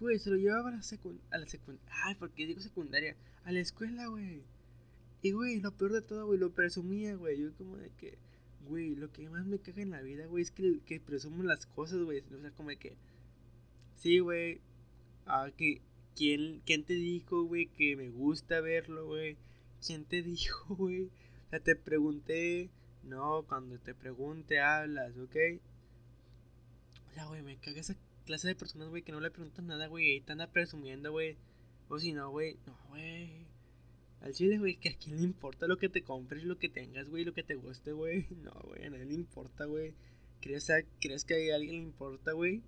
Güey, 0.00 0.18
se 0.18 0.30
lo 0.30 0.36
llevaba 0.36 0.70
a 0.70 0.72
la, 0.72 0.82
secundaria. 0.82 1.46
secundaria. 1.46 1.92
Ay, 2.02 2.14
¿por 2.14 2.30
qué 2.30 2.46
digo 2.46 2.62
secundaria? 2.62 3.14
A 3.44 3.52
la 3.52 3.60
escuela, 3.60 4.06
güey. 4.06 4.42
Y, 5.20 5.32
güey, 5.32 5.60
lo 5.60 5.70
peor 5.76 5.92
de 5.92 6.00
todo, 6.00 6.24
güey, 6.24 6.38
lo 6.38 6.54
presumía, 6.54 7.14
güey. 7.14 7.38
Yo 7.38 7.54
como 7.58 7.76
de 7.76 7.90
que, 7.90 8.16
güey, 8.66 8.94
lo 8.94 9.12
que 9.12 9.28
más 9.28 9.44
me 9.44 9.58
caga 9.58 9.82
en 9.82 9.90
la 9.90 10.00
vida, 10.00 10.24
güey, 10.24 10.44
es 10.44 10.50
que, 10.50 10.80
que 10.86 10.98
presumo 10.98 11.42
las 11.42 11.66
cosas, 11.66 12.00
güey. 12.00 12.24
O 12.34 12.40
sea, 12.40 12.50
como 12.52 12.70
de 12.70 12.76
que, 12.78 12.96
Sí, 13.96 14.20
güey. 14.20 14.62
Ah, 15.26 15.50
que, 15.54 15.82
¿quién, 16.14 16.62
¿Quién 16.64 16.84
te 16.84 16.94
dijo, 16.94 17.44
güey, 17.44 17.66
que 17.66 17.96
me 17.96 18.08
gusta 18.08 18.62
verlo, 18.62 19.08
güey? 19.08 19.36
¿Quién 19.86 20.06
te 20.06 20.22
dijo, 20.22 20.74
güey? 20.74 21.10
O 21.52 21.60
te 21.60 21.76
pregunté. 21.76 22.70
No, 23.06 23.44
cuando 23.48 23.78
te 23.78 23.94
pregunte 23.94 24.58
hablas, 24.58 25.16
¿ok? 25.16 25.36
O 27.08 27.12
sea, 27.14 27.26
güey, 27.26 27.40
me 27.42 27.56
caga 27.56 27.80
esa 27.80 27.96
clase 28.24 28.48
de 28.48 28.56
personas, 28.56 28.88
güey, 28.88 29.02
que 29.02 29.12
no 29.12 29.20
le 29.20 29.30
preguntan 29.30 29.68
nada, 29.68 29.86
güey, 29.86 30.16
y 30.16 30.20
te 30.20 30.32
anda 30.32 30.50
presumiendo, 30.50 31.12
güey. 31.12 31.36
O 31.88 32.00
si 32.00 32.12
no, 32.12 32.30
güey, 32.30 32.58
no, 32.66 32.76
güey. 32.88 33.46
Al 34.22 34.32
chile, 34.34 34.58
güey, 34.58 34.76
que 34.76 34.88
a 34.88 34.96
quién 34.96 35.18
le 35.18 35.22
importa 35.22 35.68
lo 35.68 35.78
que 35.78 35.88
te 35.88 36.02
compres, 36.02 36.42
lo 36.42 36.58
que 36.58 36.68
tengas, 36.68 37.08
güey, 37.08 37.24
lo 37.24 37.32
que 37.32 37.44
te 37.44 37.54
guste, 37.54 37.92
güey. 37.92 38.26
No, 38.42 38.52
güey, 38.64 38.84
a 38.84 38.90
nadie 38.90 39.04
le 39.04 39.14
importa, 39.14 39.66
güey. 39.66 39.94
¿Crees, 40.40 40.68
¿Crees 41.00 41.24
que 41.24 41.52
a 41.52 41.54
alguien 41.54 41.76
le 41.76 41.82
importa, 41.82 42.32
güey? 42.32 42.62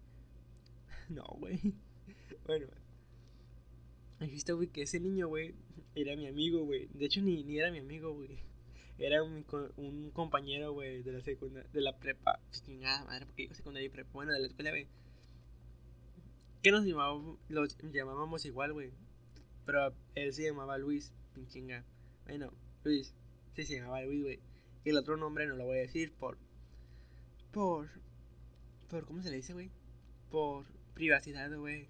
no, 1.09 1.25
güey. 1.39 1.59
Bueno, 2.47 2.67
dijiste, 4.21 4.55
güey, 4.55 4.69
que 4.69 4.83
ese 4.83 5.01
niño, 5.01 5.29
güey, 5.29 5.55
era 5.95 6.17
mi 6.17 6.27
amigo, 6.27 6.65
güey. 6.65 6.89
De 6.95 7.05
hecho, 7.05 7.21
ni, 7.21 7.45
ni 7.45 7.59
era 7.59 7.71
mi 7.71 7.79
amigo, 7.79 8.15
güey. 8.15 8.48
Era 8.99 9.23
un, 9.23 9.45
un 9.77 10.11
compañero, 10.11 10.73
güey, 10.73 11.03
de 11.03 11.13
la 11.13 11.21
secundaria, 11.21 11.71
de 11.73 11.81
la 11.81 11.97
prepa. 11.97 12.41
Chingada 12.51 13.05
madre, 13.05 13.27
porque 13.27 13.47
yo 13.47 13.55
secundaria 13.55 13.87
y 13.87 13.91
prepa. 13.91 14.11
Bueno, 14.13 14.33
de 14.33 14.41
la 14.41 14.47
escuela, 14.49 14.71
güey. 14.71 14.89
Que 16.63 16.73
nos 16.73 16.85
llamábamos, 16.85 17.39
los 17.49 17.77
llamábamos 17.93 18.45
igual, 18.45 18.73
güey. 18.73 18.91
Pero 19.65 19.95
él 20.17 20.33
se 20.33 20.45
llamaba 20.45 20.79
Luis, 20.79 21.13
pinchinga. 21.35 21.85
Bueno, 22.25 22.53
Luis, 22.83 23.15
sí 23.55 23.65
se 23.65 23.77
llamaba 23.77 24.03
Luis, 24.03 24.23
güey. 24.23 24.41
Y 24.85 24.91
el 24.91 24.97
otro 24.97 25.17
nombre 25.17 25.47
no 25.47 25.55
lo 25.55 25.67
voy 25.67 25.79
a 25.79 25.83
decir 25.83 26.13
por. 26.13 26.37
Por. 27.53 27.89
Por. 28.89 29.05
¿Cómo 29.05 29.23
se 29.23 29.31
le 29.31 29.37
dice, 29.37 29.53
güey? 29.53 29.71
Por 30.31 30.65
privacidad, 30.95 31.57
güey. 31.57 31.89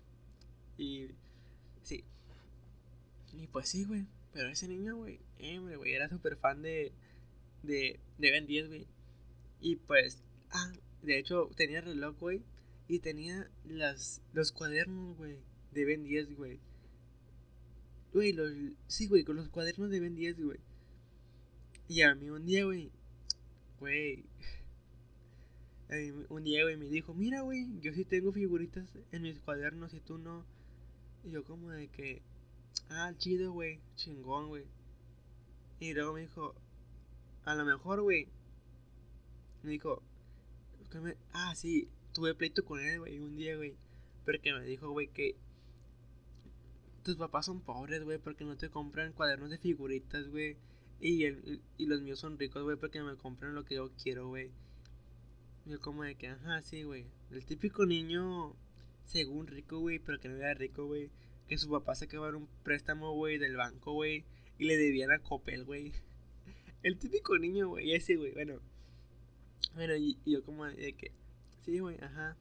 Y. 0.76 1.08
Sí. 1.82 2.04
Y 3.32 3.46
pues 3.46 3.68
sí, 3.68 3.84
güey. 3.84 4.06
Pero 4.38 4.50
ese 4.50 4.68
niño, 4.68 4.94
güey, 4.94 5.18
eh, 5.40 5.58
güey, 5.58 5.94
era 5.94 6.08
súper 6.08 6.36
fan 6.36 6.62
de, 6.62 6.92
de, 7.64 7.98
de 8.18 8.30
Ben 8.30 8.46
10, 8.46 8.68
güey. 8.68 8.86
Y 9.60 9.74
pues, 9.74 10.22
ah, 10.52 10.72
de 11.02 11.18
hecho, 11.18 11.50
tenía 11.56 11.80
reloj, 11.80 12.16
güey. 12.20 12.44
Y 12.86 13.00
tenía 13.00 13.50
las, 13.64 14.22
los 14.32 14.52
cuadernos, 14.52 15.16
güey, 15.16 15.38
de 15.72 15.84
Ben 15.84 16.04
10, 16.04 16.36
güey. 16.36 16.60
Güey, 18.12 18.32
los, 18.32 18.52
sí, 18.86 19.08
güey, 19.08 19.24
con 19.24 19.34
los 19.34 19.48
cuadernos 19.48 19.90
de 19.90 19.98
Ben 19.98 20.14
10, 20.14 20.40
güey. 20.40 20.60
Y 21.88 22.02
a 22.02 22.14
mí 22.14 22.30
un 22.30 22.46
día, 22.46 22.64
güey, 22.64 22.92
güey, 23.80 24.24
un 26.28 26.44
día, 26.44 26.62
güey, 26.62 26.76
me 26.76 26.86
dijo, 26.86 27.12
mira, 27.12 27.40
güey, 27.40 27.66
yo 27.80 27.92
sí 27.92 28.04
tengo 28.04 28.30
figuritas 28.30 28.86
en 29.10 29.22
mis 29.22 29.40
cuadernos 29.40 29.94
y 29.94 30.00
tú 30.00 30.16
no. 30.16 30.46
Y 31.24 31.32
yo 31.32 31.42
como 31.42 31.70
de 31.70 31.88
que, 31.88 32.22
Ah, 32.90 33.12
chido, 33.18 33.52
güey. 33.52 33.80
Chingón, 33.96 34.48
güey. 34.48 34.64
Y 35.80 35.94
luego 35.94 36.14
me 36.14 36.22
dijo, 36.22 36.54
a 37.44 37.54
lo 37.54 37.64
mejor, 37.64 38.02
güey. 38.02 38.28
Me 39.62 39.72
dijo, 39.72 40.02
ah, 41.32 41.54
sí, 41.54 41.88
tuve 42.12 42.34
pleito 42.34 42.64
con 42.64 42.80
él, 42.80 43.00
güey, 43.00 43.18
un 43.18 43.36
día, 43.36 43.56
güey. 43.56 43.74
Pero 44.24 44.40
que 44.40 44.52
me 44.52 44.64
dijo, 44.64 44.90
güey, 44.90 45.08
que 45.08 45.36
tus 47.02 47.16
papás 47.16 47.46
son 47.46 47.60
pobres, 47.60 48.02
güey, 48.04 48.18
porque 48.18 48.44
no 48.44 48.56
te 48.56 48.70
compran 48.70 49.12
cuadernos 49.12 49.50
de 49.50 49.58
figuritas, 49.58 50.28
güey. 50.28 50.56
Y, 51.00 51.24
el, 51.24 51.60
y 51.76 51.86
los 51.86 52.02
míos 52.02 52.18
son 52.18 52.38
ricos, 52.38 52.64
güey, 52.64 52.76
porque 52.76 53.02
me 53.02 53.16
compran 53.16 53.54
lo 53.54 53.64
que 53.64 53.76
yo 53.76 53.90
quiero, 54.02 54.28
güey. 54.28 54.50
Yo 55.66 55.80
como 55.80 56.02
de 56.02 56.16
que, 56.16 56.28
ajá, 56.28 56.62
sí, 56.62 56.82
güey. 56.82 57.06
El 57.30 57.44
típico 57.44 57.86
niño, 57.86 58.56
según 59.04 59.46
rico, 59.46 59.78
güey, 59.78 59.98
pero 59.98 60.18
que 60.18 60.28
no 60.28 60.36
era 60.36 60.54
rico, 60.54 60.86
güey 60.86 61.10
que 61.48 61.58
su 61.58 61.70
papá 61.70 61.94
en 62.00 62.34
un 62.34 62.48
préstamo, 62.62 63.14
güey, 63.14 63.38
del 63.38 63.56
banco, 63.56 63.92
güey, 63.94 64.24
y 64.58 64.64
le 64.66 64.76
debían 64.76 65.10
a 65.10 65.18
Copel, 65.18 65.64
güey. 65.64 65.92
El 66.82 66.98
típico 66.98 67.36
niño, 67.38 67.68
güey, 67.68 67.94
ese, 67.94 68.16
güey, 68.16 68.32
bueno. 68.32 68.60
Bueno, 69.74 69.96
y, 69.96 70.18
yo 70.26 70.44
como 70.44 70.66
de 70.66 70.92
que, 70.92 71.10
sí, 71.64 71.78
güey, 71.80 71.96
ajá. 72.00 72.36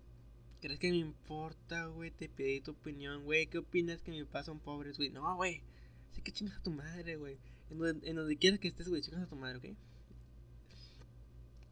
¿Crees 0.61 0.79
que 0.79 0.89
me 0.89 0.97
importa, 0.97 1.85
güey? 1.85 2.11
Te 2.11 2.27
pedí 2.29 2.61
tu 2.61 2.71
opinión, 2.71 3.23
güey. 3.23 3.47
¿Qué 3.47 3.59
opinas 3.59 4.01
que 4.01 4.11
mis 4.11 4.25
papás 4.25 4.47
son 4.47 4.59
pobres, 4.59 4.97
güey? 4.97 5.09
No, 5.09 5.35
güey. 5.35 5.61
Sí 6.11 6.21
que 6.21 6.31
chingas 6.31 6.57
a 6.57 6.63
tu 6.63 6.71
madre, 6.71 7.15
güey. 7.15 7.37
En 7.69 7.77
donde, 7.77 8.09
en 8.09 8.15
donde 8.15 8.37
quieras 8.37 8.59
que 8.59 8.67
estés, 8.67 8.89
güey, 8.89 9.01
chingas 9.01 9.23
a 9.23 9.27
tu 9.27 9.35
madre, 9.35 9.57
¿ok? 9.57 9.77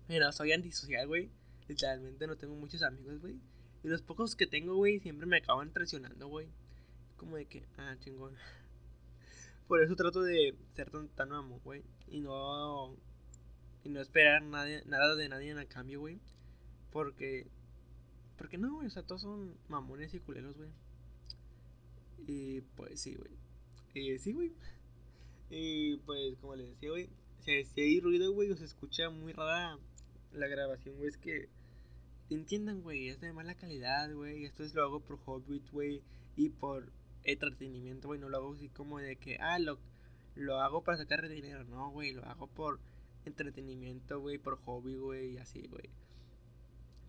Mira, 0.07 0.31
soy 0.31 0.51
antisocial, 0.51 1.07
güey. 1.07 1.31
Literalmente 1.67 2.27
no 2.27 2.37
tengo 2.37 2.55
muchos 2.55 2.83
amigos, 2.83 3.19
güey. 3.19 3.39
Y 3.83 3.87
los 3.87 4.03
pocos 4.03 4.35
que 4.35 4.45
tengo, 4.45 4.75
güey, 4.75 4.99
siempre 4.99 5.25
me 5.25 5.37
acaban 5.37 5.73
traicionando, 5.73 6.27
güey 6.27 6.47
como 7.17 7.35
de 7.37 7.45
que, 7.45 7.65
ah, 7.77 7.95
chingón. 7.99 8.33
Por 9.67 9.81
eso 9.81 9.95
trato 9.95 10.21
de 10.21 10.55
ser 10.75 10.91
tan, 10.91 11.07
tan 11.09 11.33
amo, 11.33 11.59
güey. 11.63 11.83
Y 12.07 12.19
no. 12.21 12.95
Y 13.83 13.89
no 13.89 13.99
esperar 13.99 14.43
nada, 14.43 14.67
nada 14.85 15.15
de 15.15 15.29
nadie 15.29 15.51
el 15.51 15.67
cambio, 15.67 15.99
güey. 16.01 16.19
Porque. 16.91 17.47
Porque 18.37 18.57
no, 18.57 18.75
güey. 18.75 18.87
O 18.87 18.91
sea, 18.91 19.03
todos 19.03 19.21
son 19.21 19.57
mamones 19.67 20.13
y 20.13 20.19
culeros, 20.19 20.57
güey. 20.57 20.69
Y 22.27 22.61
pues 22.61 23.01
sí, 23.01 23.15
güey. 23.15 23.31
Y 23.93 24.17
sí, 24.19 24.33
güey. 24.33 24.51
Y 25.49 25.97
pues, 25.97 26.37
como 26.37 26.55
les 26.55 26.69
decía, 26.69 26.89
güey. 26.89 27.09
Si, 27.39 27.63
si 27.65 27.81
hay 27.81 27.99
ruido, 27.99 28.33
güey, 28.33 28.51
o 28.51 28.57
se 28.57 28.65
escucha 28.65 29.09
muy 29.09 29.33
rara 29.33 29.77
la 30.31 30.47
grabación, 30.47 30.97
güey. 30.97 31.09
Es 31.09 31.17
que. 31.17 31.49
Entiendan, 32.29 32.81
güey. 32.81 33.09
Es 33.09 33.19
de 33.19 33.33
mala 33.33 33.55
calidad, 33.55 34.13
güey. 34.13 34.45
Esto 34.45 34.63
es 34.63 34.75
lo 34.75 34.83
hago 34.83 34.99
por 34.99 35.19
Hobbit, 35.25 35.71
güey. 35.71 36.01
Y 36.35 36.49
por 36.49 36.91
entretenimiento, 37.25 38.07
güey. 38.07 38.19
No 38.19 38.29
lo 38.29 38.37
hago 38.37 38.53
así 38.53 38.69
como 38.69 38.99
de 38.99 39.17
que, 39.17 39.37
ah, 39.37 39.59
lo, 39.59 39.79
lo 40.35 40.59
hago 40.61 40.83
para 40.83 40.97
sacar 40.97 41.27
dinero. 41.27 41.63
No, 41.65 41.91
güey, 41.91 42.13
lo 42.13 42.23
hago 42.25 42.47
por 42.47 42.79
entretenimiento, 43.25 44.19
güey, 44.19 44.37
por 44.37 44.57
hobby, 44.57 44.95
güey, 44.95 45.33
y 45.33 45.37
así, 45.37 45.67
güey. 45.67 45.89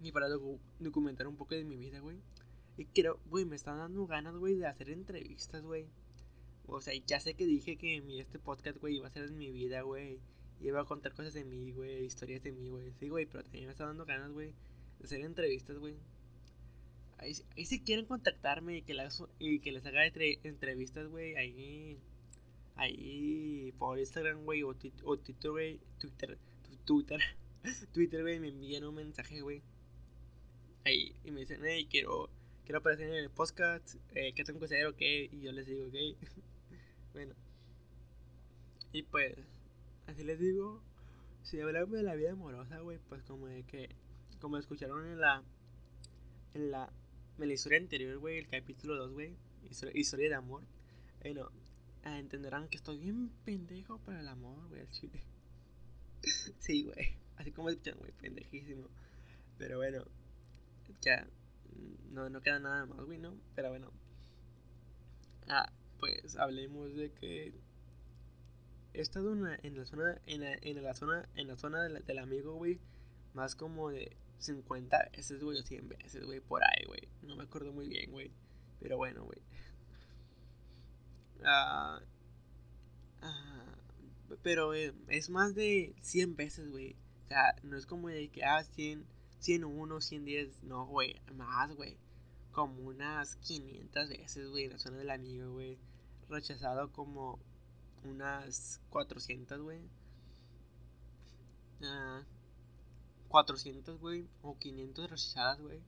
Y 0.02 0.12
para 0.12 0.28
documentar 0.78 1.26
un 1.26 1.36
poco 1.36 1.54
de 1.54 1.64
mi 1.64 1.76
vida, 1.76 2.00
güey. 2.00 2.18
Y 2.76 2.84
quiero, 2.86 3.18
güey, 3.26 3.44
me 3.44 3.56
están 3.56 3.78
dando 3.78 4.06
ganas, 4.06 4.36
güey, 4.36 4.54
de 4.54 4.66
hacer 4.66 4.90
entrevistas, 4.90 5.62
güey. 5.62 5.86
O 6.66 6.80
sea, 6.80 6.94
ya 7.06 7.20
sé 7.20 7.34
que 7.34 7.46
dije 7.46 7.76
que 7.76 8.02
mi, 8.02 8.20
este 8.20 8.38
podcast, 8.38 8.78
güey, 8.78 8.96
iba 8.96 9.06
a 9.06 9.10
ser 9.10 9.24
en 9.24 9.38
mi 9.38 9.50
vida, 9.50 9.82
güey. 9.82 10.20
Iba 10.60 10.80
a 10.80 10.84
contar 10.84 11.14
cosas 11.14 11.34
de 11.34 11.44
mí, 11.44 11.72
güey, 11.72 12.04
historias 12.04 12.42
de 12.42 12.52
mí, 12.52 12.68
güey. 12.68 12.92
Sí, 12.98 13.08
güey, 13.08 13.26
pero 13.26 13.42
también 13.44 13.66
me 13.66 13.72
están 13.72 13.88
dando 13.88 14.04
ganas, 14.04 14.32
güey, 14.32 14.52
de 14.98 15.04
hacer 15.04 15.20
entrevistas, 15.20 15.78
güey. 15.78 15.96
Ahí, 17.18 17.34
si 17.64 17.80
quieren 17.80 18.04
contactarme 18.04 18.76
y 18.76 18.82
que, 18.82 18.92
las, 18.92 19.22
y 19.38 19.60
que 19.60 19.72
les 19.72 19.86
haga 19.86 20.04
entrevistas, 20.06 21.08
güey, 21.08 21.34
ahí, 21.36 21.98
ahí 22.74 23.72
por 23.78 23.98
Instagram, 23.98 24.44
güey, 24.44 24.62
o, 24.62 24.74
Twitter, 24.74 25.50
güey, 25.50 25.80
Twitter, 25.98 26.38
Twitter, 26.84 27.20
Twitter, 27.94 28.22
güey, 28.22 28.38
me 28.38 28.48
envían 28.48 28.84
un 28.84 28.94
mensaje, 28.94 29.40
güey. 29.40 29.62
Ahí, 30.84 31.16
y 31.24 31.30
me 31.30 31.40
dicen, 31.40 31.60
hey, 31.64 31.88
quiero, 31.90 32.28
quiero 32.64 32.80
aparecer 32.80 33.08
en 33.08 33.14
el 33.14 33.30
podcast, 33.30 33.96
eh, 34.14 34.32
¿qué 34.34 34.44
tengo 34.44 34.58
que 34.58 34.66
hacer 34.66 34.86
o 34.86 34.94
qué? 34.94 35.28
Y 35.32 35.40
yo 35.40 35.52
les 35.52 35.66
digo, 35.66 35.86
ok. 35.86 35.94
bueno. 37.14 37.34
Y 38.92 39.02
pues, 39.04 39.34
así 40.06 40.22
les 40.22 40.38
digo, 40.38 40.82
si 41.42 41.60
hablamos 41.60 41.92
de 41.92 42.02
la 42.02 42.14
vida 42.14 42.32
amorosa, 42.32 42.78
güey, 42.80 42.98
pues 43.08 43.22
como 43.22 43.46
de 43.46 43.62
que, 43.62 43.88
como 44.40 44.58
escucharon 44.58 45.06
en 45.06 45.18
la, 45.18 45.42
en 46.54 46.70
la 46.70 46.92
en 47.38 47.48
la 47.48 47.54
historia 47.54 47.78
anterior, 47.78 48.18
güey, 48.18 48.38
el 48.38 48.48
capítulo 48.48 48.96
2, 48.96 49.12
güey, 49.12 49.36
historia, 49.94 50.28
de 50.28 50.34
amor, 50.34 50.62
bueno, 51.20 51.50
ah, 52.04 52.18
entenderán 52.18 52.68
que 52.68 52.76
estoy 52.76 52.98
bien 52.98 53.30
pendejo 53.44 53.98
para 53.98 54.20
el 54.20 54.28
amor, 54.28 54.68
güey, 54.68 54.80
al 54.80 54.90
chile. 54.90 55.20
sí, 56.58 56.84
güey, 56.84 57.16
así 57.36 57.52
como 57.52 57.68
escuchan, 57.68 57.98
güey, 57.98 58.12
pendejísimo. 58.12 58.88
Pero 59.58 59.78
bueno, 59.78 60.04
ya, 61.02 61.26
no, 62.10 62.30
no 62.30 62.40
queda 62.40 62.58
nada 62.58 62.86
más, 62.86 63.04
güey, 63.04 63.18
¿no? 63.18 63.34
Pero 63.54 63.70
bueno. 63.70 63.92
Ah, 65.48 65.70
pues 65.98 66.36
hablemos 66.36 66.94
de 66.94 67.12
que 67.12 67.54
he 68.94 69.00
estado 69.00 69.32
en 69.32 69.44
la, 69.44 69.58
en 69.62 69.76
la 69.76 69.84
zona, 69.84 70.20
en 70.26 70.40
la, 70.40 70.54
en 70.54 70.82
la 70.82 70.94
zona, 70.94 71.28
en 71.34 71.48
la 71.48 71.56
zona 71.56 71.82
del 71.84 72.18
amigo, 72.18 72.54
güey, 72.54 72.80
más 73.34 73.54
como 73.54 73.90
de 73.90 74.16
50 74.38 75.10
veces, 75.16 75.42
güey, 75.42 75.58
o 75.58 75.62
100 75.62 75.88
veces, 75.88 76.24
güey, 76.24 76.40
por 76.40 76.62
ahí, 76.62 76.84
güey. 76.86 77.08
No 77.22 77.36
me 77.36 77.44
acuerdo 77.44 77.72
muy 77.72 77.88
bien, 77.88 78.10
güey. 78.10 78.30
Pero 78.80 78.96
bueno, 78.96 79.24
güey. 79.24 79.38
Ah, 81.44 82.00
ah, 83.22 83.76
pero 84.42 84.74
eh, 84.74 84.94
es 85.08 85.30
más 85.30 85.54
de 85.54 85.94
100 86.00 86.36
veces, 86.36 86.70
güey. 86.70 86.96
O 87.24 87.28
sea, 87.28 87.54
no 87.62 87.76
es 87.76 87.86
como 87.86 88.08
de 88.08 88.28
que, 88.28 88.44
ah, 88.44 88.62
100, 88.62 89.06
101, 89.40 90.00
110. 90.00 90.62
No, 90.64 90.86
güey, 90.86 91.20
más, 91.34 91.74
güey. 91.74 91.96
Como 92.52 92.82
unas 92.82 93.36
500 93.36 94.08
veces, 94.08 94.48
güey, 94.48 94.64
en 94.64 94.72
la 94.72 94.78
zona 94.78 94.98
del 94.98 95.10
amigo, 95.10 95.52
güey. 95.52 95.78
Rechazado 96.28 96.92
como 96.92 97.38
unas 98.04 98.80
400, 98.90 99.60
güey. 99.60 99.80
Ah 101.82 102.24
400, 103.28 104.00
güey, 104.00 104.26
o 104.42 104.58
500 104.58 105.10
rechazadas, 105.10 105.60
güey. 105.60 105.80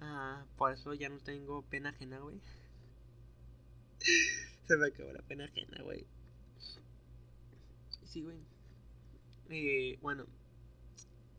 Ah, 0.00 0.44
por 0.56 0.72
eso 0.72 0.94
ya 0.94 1.08
no 1.08 1.18
tengo 1.18 1.62
pena 1.62 1.90
ajena, 1.90 2.18
güey. 2.18 2.40
Se 4.66 4.76
me 4.76 4.88
acabó 4.88 5.12
la 5.12 5.22
pena 5.22 5.44
ajena, 5.44 5.82
güey. 5.82 6.06
Sí, 8.04 8.22
güey. 8.22 8.38
Eh, 9.48 9.98
bueno. 10.02 10.26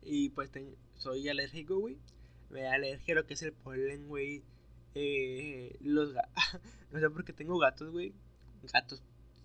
Y 0.02 0.30
pues 0.30 0.50
soy 0.96 1.28
alérgico, 1.28 1.78
güey. 1.78 1.98
Me 2.50 2.62
da 2.62 2.74
alergia 2.74 3.14
a 3.14 3.16
lo 3.16 3.26
que 3.26 3.34
es 3.34 3.42
el 3.42 3.52
polen, 3.52 4.08
güey. 4.08 4.42
Eh, 4.94 5.76
los 5.80 6.14
no 6.92 7.00
sé 7.00 7.10
por 7.10 7.24
qué 7.24 7.32
tengo 7.32 7.58
gatos, 7.58 7.90
güey. 7.90 8.12
Gatos. 8.72 9.02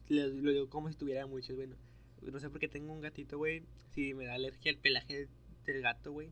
Lo, 0.08 0.30
digo 0.30 0.70
como 0.70 0.90
si 0.90 0.96
tuviera 0.96 1.28
muchos, 1.28 1.56
bueno. 1.56 1.76
No 2.22 2.40
sé 2.40 2.50
por 2.50 2.60
qué 2.60 2.68
tengo 2.68 2.94
un 2.94 3.02
gatito, 3.02 3.38
güey. 3.38 3.64
Si 3.92 4.14
me 4.14 4.26
da 4.26 4.34
alergia 4.36 4.72
al 4.72 4.78
pelaje 4.78 5.28
del 5.74 5.82
gato, 5.82 6.12
güey. 6.12 6.32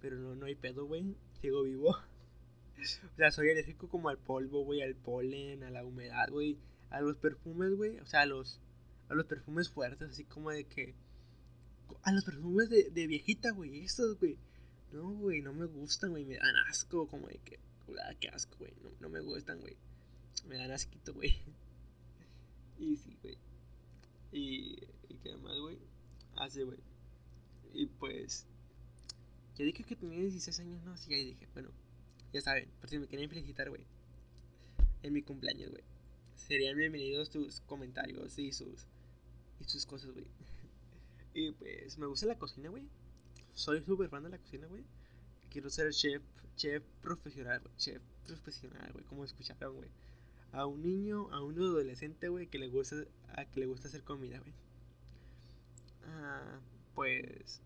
Pero 0.00 0.16
no, 0.16 0.34
no 0.34 0.46
hay 0.46 0.54
pedo, 0.54 0.86
güey. 0.86 1.16
Sigo 1.40 1.62
vivo. 1.62 1.96
O 2.78 3.16
sea, 3.16 3.30
soy 3.30 3.50
alérgico 3.50 3.88
como 3.88 4.10
al 4.10 4.18
polvo, 4.18 4.62
güey, 4.62 4.82
al 4.82 4.94
polen, 4.94 5.62
a 5.64 5.70
la 5.70 5.82
humedad, 5.82 6.28
güey, 6.28 6.58
a 6.90 7.00
los 7.00 7.16
perfumes, 7.16 7.74
güey. 7.74 7.98
O 8.00 8.04
sea, 8.04 8.20
a 8.20 8.26
los, 8.26 8.60
a 9.08 9.14
los 9.14 9.24
perfumes 9.24 9.70
fuertes, 9.70 10.10
así 10.10 10.24
como 10.24 10.50
de 10.50 10.64
que... 10.64 10.94
A 12.02 12.12
los 12.12 12.24
perfumes 12.24 12.68
de, 12.68 12.90
de 12.90 13.06
viejita, 13.06 13.52
güey, 13.52 13.84
esos, 13.84 14.18
güey. 14.18 14.38
No, 14.92 15.10
güey, 15.14 15.40
no 15.40 15.52
me 15.52 15.64
gustan, 15.64 16.10
güey, 16.10 16.26
me 16.26 16.36
dan 16.36 16.54
asco, 16.68 17.08
como 17.08 17.28
de 17.28 17.38
que... 17.38 17.58
Ah, 17.98 18.14
qué 18.20 18.28
asco, 18.28 18.56
güey, 18.58 18.74
no, 18.82 18.90
no 19.00 19.08
me 19.08 19.20
gustan, 19.20 19.60
güey. 19.60 19.76
Me 20.46 20.56
dan 20.56 20.70
asquito, 20.72 21.14
güey. 21.14 21.34
Y 22.78 22.94
sí, 22.96 23.16
güey. 23.22 23.38
Y, 24.32 24.76
y 25.08 25.14
qué 25.22 25.34
más, 25.36 25.58
güey. 25.58 25.78
Así, 26.36 26.62
güey. 26.62 26.78
Y 27.72 27.86
pues... 27.86 28.46
Ya 29.56 29.64
dije 29.64 29.84
que 29.84 29.96
tenía 29.96 30.20
16 30.20 30.60
años, 30.60 30.82
no, 30.84 30.96
sí, 30.98 31.14
ahí 31.14 31.24
dije, 31.24 31.48
bueno, 31.54 31.70
ya 32.30 32.42
saben, 32.42 32.68
por 32.78 32.90
si 32.90 32.98
me 32.98 33.06
quieren 33.06 33.30
felicitar, 33.30 33.70
güey. 33.70 33.80
En 35.02 35.14
mi 35.14 35.22
cumpleaños, 35.22 35.70
güey. 35.70 35.82
Serían 36.34 36.76
bienvenidos 36.76 37.30
tus 37.30 37.62
comentarios 37.62 38.38
y 38.38 38.52
sus, 38.52 38.86
y 39.58 39.64
sus 39.64 39.86
cosas, 39.86 40.12
güey. 40.12 40.26
Y 41.32 41.52
pues 41.52 41.98
me 41.98 42.06
gusta 42.06 42.26
la 42.26 42.38
cocina, 42.38 42.70
güey. 42.70 42.84
Soy 43.52 43.82
súper 43.82 44.08
fan 44.08 44.22
de 44.24 44.30
la 44.30 44.38
cocina, 44.38 44.66
güey. 44.66 44.84
Quiero 45.50 45.68
ser 45.70 45.92
chef, 45.92 46.22
chef 46.56 46.82
profesional, 47.02 47.60
güey. 47.60 47.74
Chef 47.76 48.02
profesional, 48.26 48.90
güey. 48.92 49.04
Como 49.04 49.24
escucharon, 49.24 49.76
güey. 49.76 49.90
A 50.52 50.64
un 50.64 50.82
niño, 50.82 51.30
a 51.32 51.42
un 51.42 51.58
adolescente, 51.58 52.28
güey, 52.28 52.46
que 52.46 52.58
le 52.58 52.68
gusta, 52.68 52.96
a 53.34 53.44
que 53.44 53.60
le 53.60 53.66
gusta 53.66 53.88
hacer 53.88 54.02
comida, 54.02 54.38
güey. 54.38 54.54
Ah, 56.04 56.58
pues... 56.94 57.60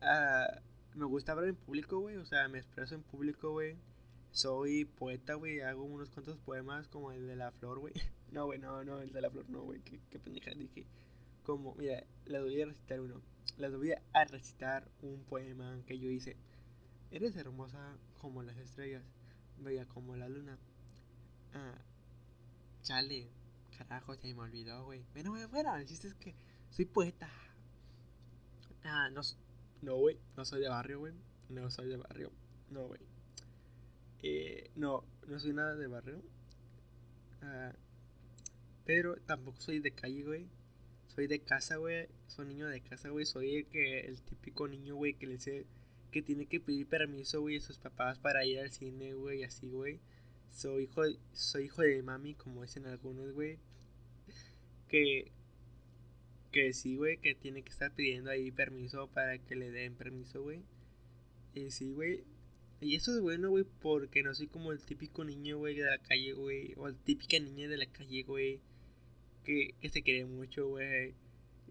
Ah, 0.00 0.62
me 0.94 1.06
gusta 1.06 1.32
hablar 1.32 1.48
en 1.48 1.56
público, 1.56 1.98
güey. 2.00 2.16
O 2.16 2.24
sea, 2.24 2.48
me 2.48 2.58
expreso 2.58 2.94
en 2.94 3.02
público, 3.02 3.50
güey. 3.50 3.76
Soy 4.30 4.84
poeta, 4.84 5.34
güey. 5.34 5.60
Hago 5.60 5.84
unos 5.84 6.10
cuantos 6.10 6.38
poemas 6.38 6.88
como 6.88 7.12
el 7.12 7.26
de 7.26 7.36
la 7.36 7.50
flor, 7.52 7.78
güey. 7.78 7.94
No, 8.32 8.46
güey, 8.46 8.58
no, 8.58 8.82
no, 8.82 8.98
el 8.98 9.12
de 9.12 9.20
la 9.20 9.30
flor, 9.30 9.50
no, 9.50 9.60
güey. 9.60 9.82
Qué, 9.82 10.00
qué 10.08 10.18
pendeja 10.18 10.52
dije. 10.52 10.86
Como, 11.42 11.74
mira, 11.74 12.02
les 12.24 12.40
voy 12.40 12.62
a 12.62 12.64
recitar 12.64 13.00
uno. 13.00 13.20
Les 13.58 13.76
voy 13.76 13.92
a 13.92 14.24
recitar 14.24 14.88
un 15.02 15.22
poema 15.24 15.78
que 15.86 15.98
yo 15.98 16.08
hice. 16.08 16.38
Eres 17.10 17.36
hermosa 17.36 17.98
como 18.22 18.42
las 18.42 18.56
estrellas, 18.56 19.04
bella 19.58 19.86
como 19.86 20.16
la 20.16 20.30
luna. 20.30 20.58
Ah, 21.52 21.78
chale, 22.80 23.28
carajo, 23.76 24.14
se 24.14 24.32
me 24.32 24.40
olvidó, 24.40 24.84
güey. 24.86 25.04
Bueno, 25.12 25.32
güey, 25.32 25.44
bueno, 25.44 25.76
el 25.76 25.84
chiste 25.84 26.08
es 26.08 26.14
que 26.14 26.34
soy 26.70 26.86
poeta. 26.86 27.28
Ah, 28.84 29.10
no, 29.10 29.20
no, 29.82 29.96
güey, 29.96 30.16
no 30.36 30.44
soy 30.44 30.60
de 30.60 30.68
barrio, 30.68 31.00
güey. 31.00 31.12
No 31.48 31.70
soy 31.70 31.88
de 31.88 31.96
barrio. 31.96 32.30
No, 32.70 32.86
güey. 32.86 33.00
Eh, 34.22 34.70
no, 34.76 35.04
no 35.26 35.38
soy 35.38 35.52
nada 35.52 35.74
de 35.74 35.88
barrio. 35.88 36.22
Ah, 37.42 37.72
pero 38.84 39.16
tampoco 39.26 39.60
soy 39.60 39.80
de 39.80 39.90
calle, 39.90 40.22
güey. 40.22 40.46
Soy 41.08 41.26
de 41.26 41.40
casa, 41.40 41.76
güey. 41.76 42.08
Soy 42.28 42.46
niño 42.46 42.68
de 42.68 42.80
casa, 42.80 43.10
güey. 43.10 43.26
Soy 43.26 43.56
el, 43.56 43.66
que, 43.66 44.00
el 44.00 44.22
típico 44.22 44.68
niño, 44.68 44.94
güey, 44.94 45.14
que 45.14 45.26
le 45.26 45.38
sé 45.38 45.66
que 46.12 46.22
tiene 46.22 46.46
que 46.46 46.60
pedir 46.60 46.86
permiso, 46.86 47.40
güey, 47.40 47.56
a 47.56 47.60
sus 47.60 47.78
papás 47.78 48.18
para 48.18 48.44
ir 48.44 48.60
al 48.60 48.70
cine, 48.70 49.14
güey, 49.14 49.42
así, 49.44 49.68
güey. 49.68 49.98
Soy 50.50 50.84
hijo, 50.84 51.02
soy 51.32 51.64
hijo 51.64 51.82
de 51.82 52.02
mami, 52.02 52.34
como 52.34 52.62
dicen 52.62 52.86
algunos, 52.86 53.32
güey. 53.32 53.58
Que, 54.88 55.32
que 56.52 56.72
sí, 56.72 56.96
güey, 56.96 57.18
que 57.18 57.34
tiene 57.34 57.62
que 57.62 57.70
estar 57.70 57.92
pidiendo 57.94 58.30
ahí 58.30 58.50
permiso 58.50 59.08
para 59.08 59.38
que 59.38 59.56
le 59.56 59.70
den 59.70 59.94
permiso, 59.94 60.42
güey. 60.42 60.62
Y 61.54 61.70
sí, 61.70 61.92
güey. 61.92 62.24
Y 62.80 62.96
eso 62.96 63.14
es 63.14 63.20
bueno, 63.20 63.50
güey, 63.50 63.64
porque 63.80 64.22
no 64.22 64.34
soy 64.34 64.48
como 64.48 64.72
el 64.72 64.80
típico 64.80 65.24
niño, 65.24 65.58
güey, 65.58 65.74
de 65.76 65.84
la 65.84 65.98
calle, 65.98 66.32
güey. 66.32 66.74
O 66.76 66.88
el 66.88 66.96
típica 66.96 67.38
niña 67.38 67.68
de 67.68 67.76
la 67.76 67.86
calle, 67.86 68.22
güey. 68.24 68.60
Que, 69.44 69.74
que 69.80 69.88
se 69.88 70.02
quiere 70.02 70.26
mucho, 70.26 70.68
güey. 70.68 71.14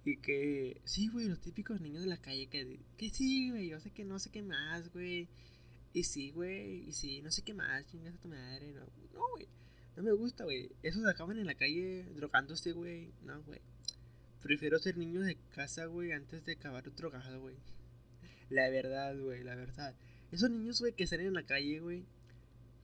Y 0.04 0.18
que, 0.18 0.82
sí, 0.84 1.10
güey, 1.10 1.28
los 1.28 1.40
típicos 1.40 1.80
niños 1.80 2.04
de 2.04 2.10
la 2.10 2.18
calle 2.18 2.48
que, 2.48 2.80
que 2.98 3.10
sí, 3.12 3.52
güey, 3.52 3.70
yo 3.70 3.80
sé 3.80 3.92
que 3.92 4.04
no 4.04 4.18
sé 4.20 4.32
qué 4.32 4.42
más, 4.42 4.92
güey. 4.92 5.28
Y 5.94 6.04
sí, 6.04 6.32
güey, 6.32 6.90
y 6.90 6.94
sí, 6.94 7.22
no 7.22 7.32
sé 7.32 7.44
qué 7.44 7.54
más, 7.54 7.86
chingas 7.88 8.16
a 8.16 8.20
tu 8.20 8.30
madre, 8.30 8.72
no, 8.74 8.82
no, 9.14 9.30
güey. 9.32 9.48
No 9.96 10.04
me 10.04 10.12
gusta, 10.14 10.46
güey. 10.46 10.72
Esos 10.82 11.06
acaban 11.06 11.38
en 11.38 11.46
la 11.46 11.56
calle 11.56 12.06
drogándose, 12.16 12.72
güey. 12.72 13.12
No, 13.24 13.44
güey. 13.44 13.60
Prefiero 14.42 14.80
ser 14.80 14.98
niño 14.98 15.22
de 15.22 15.38
casa, 15.56 15.86
güey, 15.86 16.12
antes 16.12 16.46
de 16.46 16.54
acabar 16.54 16.84
drogado, 16.96 17.42
güey. 17.42 17.56
La 18.50 18.70
verdad, 18.70 19.18
güey, 19.18 19.44
la 19.44 19.56
verdad. 19.56 19.96
Esos 20.32 20.50
niños, 20.50 20.80
güey, 20.80 20.94
que 20.94 21.08
salen 21.08 21.28
en 21.28 21.34
la 21.34 21.46
calle, 21.46 21.80
güey. 21.80 22.06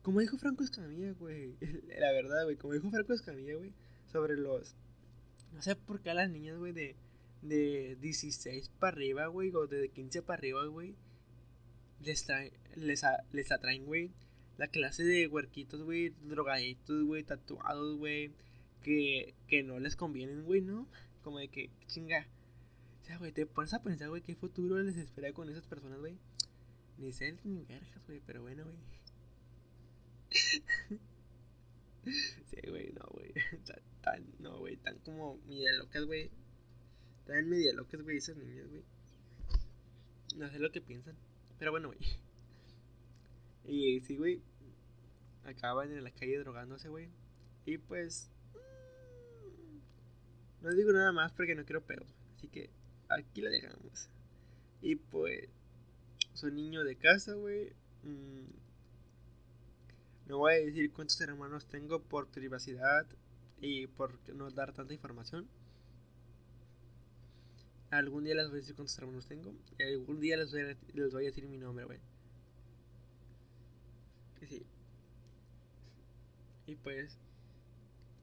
Como 0.02 0.20
dijo 0.20 0.38
Franco 0.38 0.64
Escamilla, 0.64 1.12
güey. 1.12 1.56
La 1.98 2.12
verdad, 2.12 2.44
güey. 2.44 2.56
Como 2.56 2.72
dijo 2.72 2.90
Franco 2.90 3.12
Escamilla, 3.12 3.56
güey. 3.56 3.72
Sobre 4.10 4.36
los... 4.36 4.74
No 5.52 5.60
sé 5.60 5.76
por 5.76 6.00
qué 6.00 6.10
a 6.10 6.14
las 6.14 6.30
niñas, 6.30 6.56
güey, 6.56 6.72
de 6.72 6.94
de 7.42 7.96
16 8.00 8.70
para 8.78 8.96
arriba, 8.96 9.26
güey, 9.26 9.54
o 9.54 9.66
de 9.66 9.88
15 9.90 10.22
para 10.22 10.38
arriba, 10.38 10.64
güey, 10.66 10.94
les, 12.00 12.26
les, 12.76 13.02
les 13.32 13.52
atraen, 13.52 13.86
güey, 13.86 14.10
la 14.56 14.68
clase 14.68 15.04
de 15.04 15.26
huerquitos, 15.26 15.82
güey, 15.82 16.10
drogaditos, 16.22 17.04
güey, 17.04 17.22
tatuados, 17.22 17.96
güey, 17.96 18.32
que, 18.82 19.34
que 19.46 19.62
no 19.62 19.78
les 19.78 19.96
convienen, 19.96 20.44
güey, 20.44 20.60
¿no? 20.60 20.86
Como 21.28 21.40
de 21.40 21.48
que, 21.48 21.68
chinga. 21.88 22.26
O 23.02 23.04
sea, 23.04 23.18
güey, 23.18 23.32
te 23.32 23.44
pones 23.44 23.74
a 23.74 23.82
pensar, 23.82 24.08
güey, 24.08 24.22
qué 24.22 24.34
futuro 24.34 24.78
les 24.78 24.96
espera 24.96 25.30
con 25.34 25.50
esas 25.50 25.66
personas, 25.66 25.98
güey. 25.98 26.16
Ni 26.96 27.12
sé 27.12 27.36
ni 27.44 27.66
verjas, 27.66 28.02
güey, 28.06 28.22
pero 28.24 28.40
bueno, 28.40 28.64
güey. 28.64 28.78
sí, 32.46 32.56
güey, 32.66 32.94
no, 32.94 33.04
güey. 33.12 33.34
Tan, 34.00 34.24
no, 34.38 34.58
güey, 34.60 34.78
tan 34.78 34.96
como 35.00 35.38
mira 35.46 35.70
locas, 35.74 36.06
güey. 36.06 36.30
Están 37.18 37.46
media 37.46 37.74
locas, 37.74 38.00
güey, 38.00 38.16
esas 38.16 38.38
niñas, 38.38 38.66
güey. 38.70 38.84
No 40.34 40.48
sé 40.48 40.58
lo 40.58 40.72
que 40.72 40.80
piensan. 40.80 41.14
Pero 41.58 41.72
bueno, 41.72 41.88
güey. 41.88 42.00
Y 43.66 44.00
sí, 44.00 44.16
güey. 44.16 44.40
Acaban 45.44 45.92
en 45.92 46.04
la 46.04 46.10
calle 46.10 46.38
drogándose, 46.38 46.88
güey. 46.88 47.10
Y 47.66 47.76
pues. 47.76 48.30
No 50.62 50.70
digo 50.72 50.92
nada 50.92 51.12
más 51.12 51.32
porque 51.32 51.54
no 51.54 51.64
quiero 51.64 51.82
pedo. 51.82 52.04
Así 52.36 52.48
que 52.48 52.70
aquí 53.08 53.40
la 53.40 53.50
dejamos. 53.50 54.08
Y 54.80 54.96
pues. 54.96 55.48
Soy 56.32 56.52
niño 56.52 56.84
de 56.84 56.96
casa, 56.96 57.34
güey. 57.34 57.72
Mm, 58.04 58.46
no 60.28 60.38
voy 60.38 60.54
a 60.54 60.56
decir 60.58 60.92
cuántos 60.92 61.20
hermanos 61.20 61.66
tengo 61.66 62.00
por 62.00 62.28
privacidad 62.28 63.06
y 63.60 63.86
por 63.88 64.18
no 64.34 64.50
dar 64.50 64.72
tanta 64.72 64.94
información. 64.94 65.48
Algún 67.90 68.24
día 68.24 68.34
les 68.34 68.48
voy 68.48 68.58
a 68.58 68.60
decir 68.60 68.76
cuántos 68.76 68.98
hermanos 68.98 69.26
tengo. 69.26 69.54
Y 69.78 69.82
algún 69.82 70.20
día 70.20 70.36
les 70.36 70.52
voy 70.52 70.60
a, 70.60 70.76
les 70.92 71.12
voy 71.12 71.24
a 71.24 71.26
decir 71.26 71.48
mi 71.48 71.58
nombre, 71.58 71.86
güey. 71.86 71.98
Sí. 74.46 74.66
Y 76.66 76.76
pues. 76.76 77.18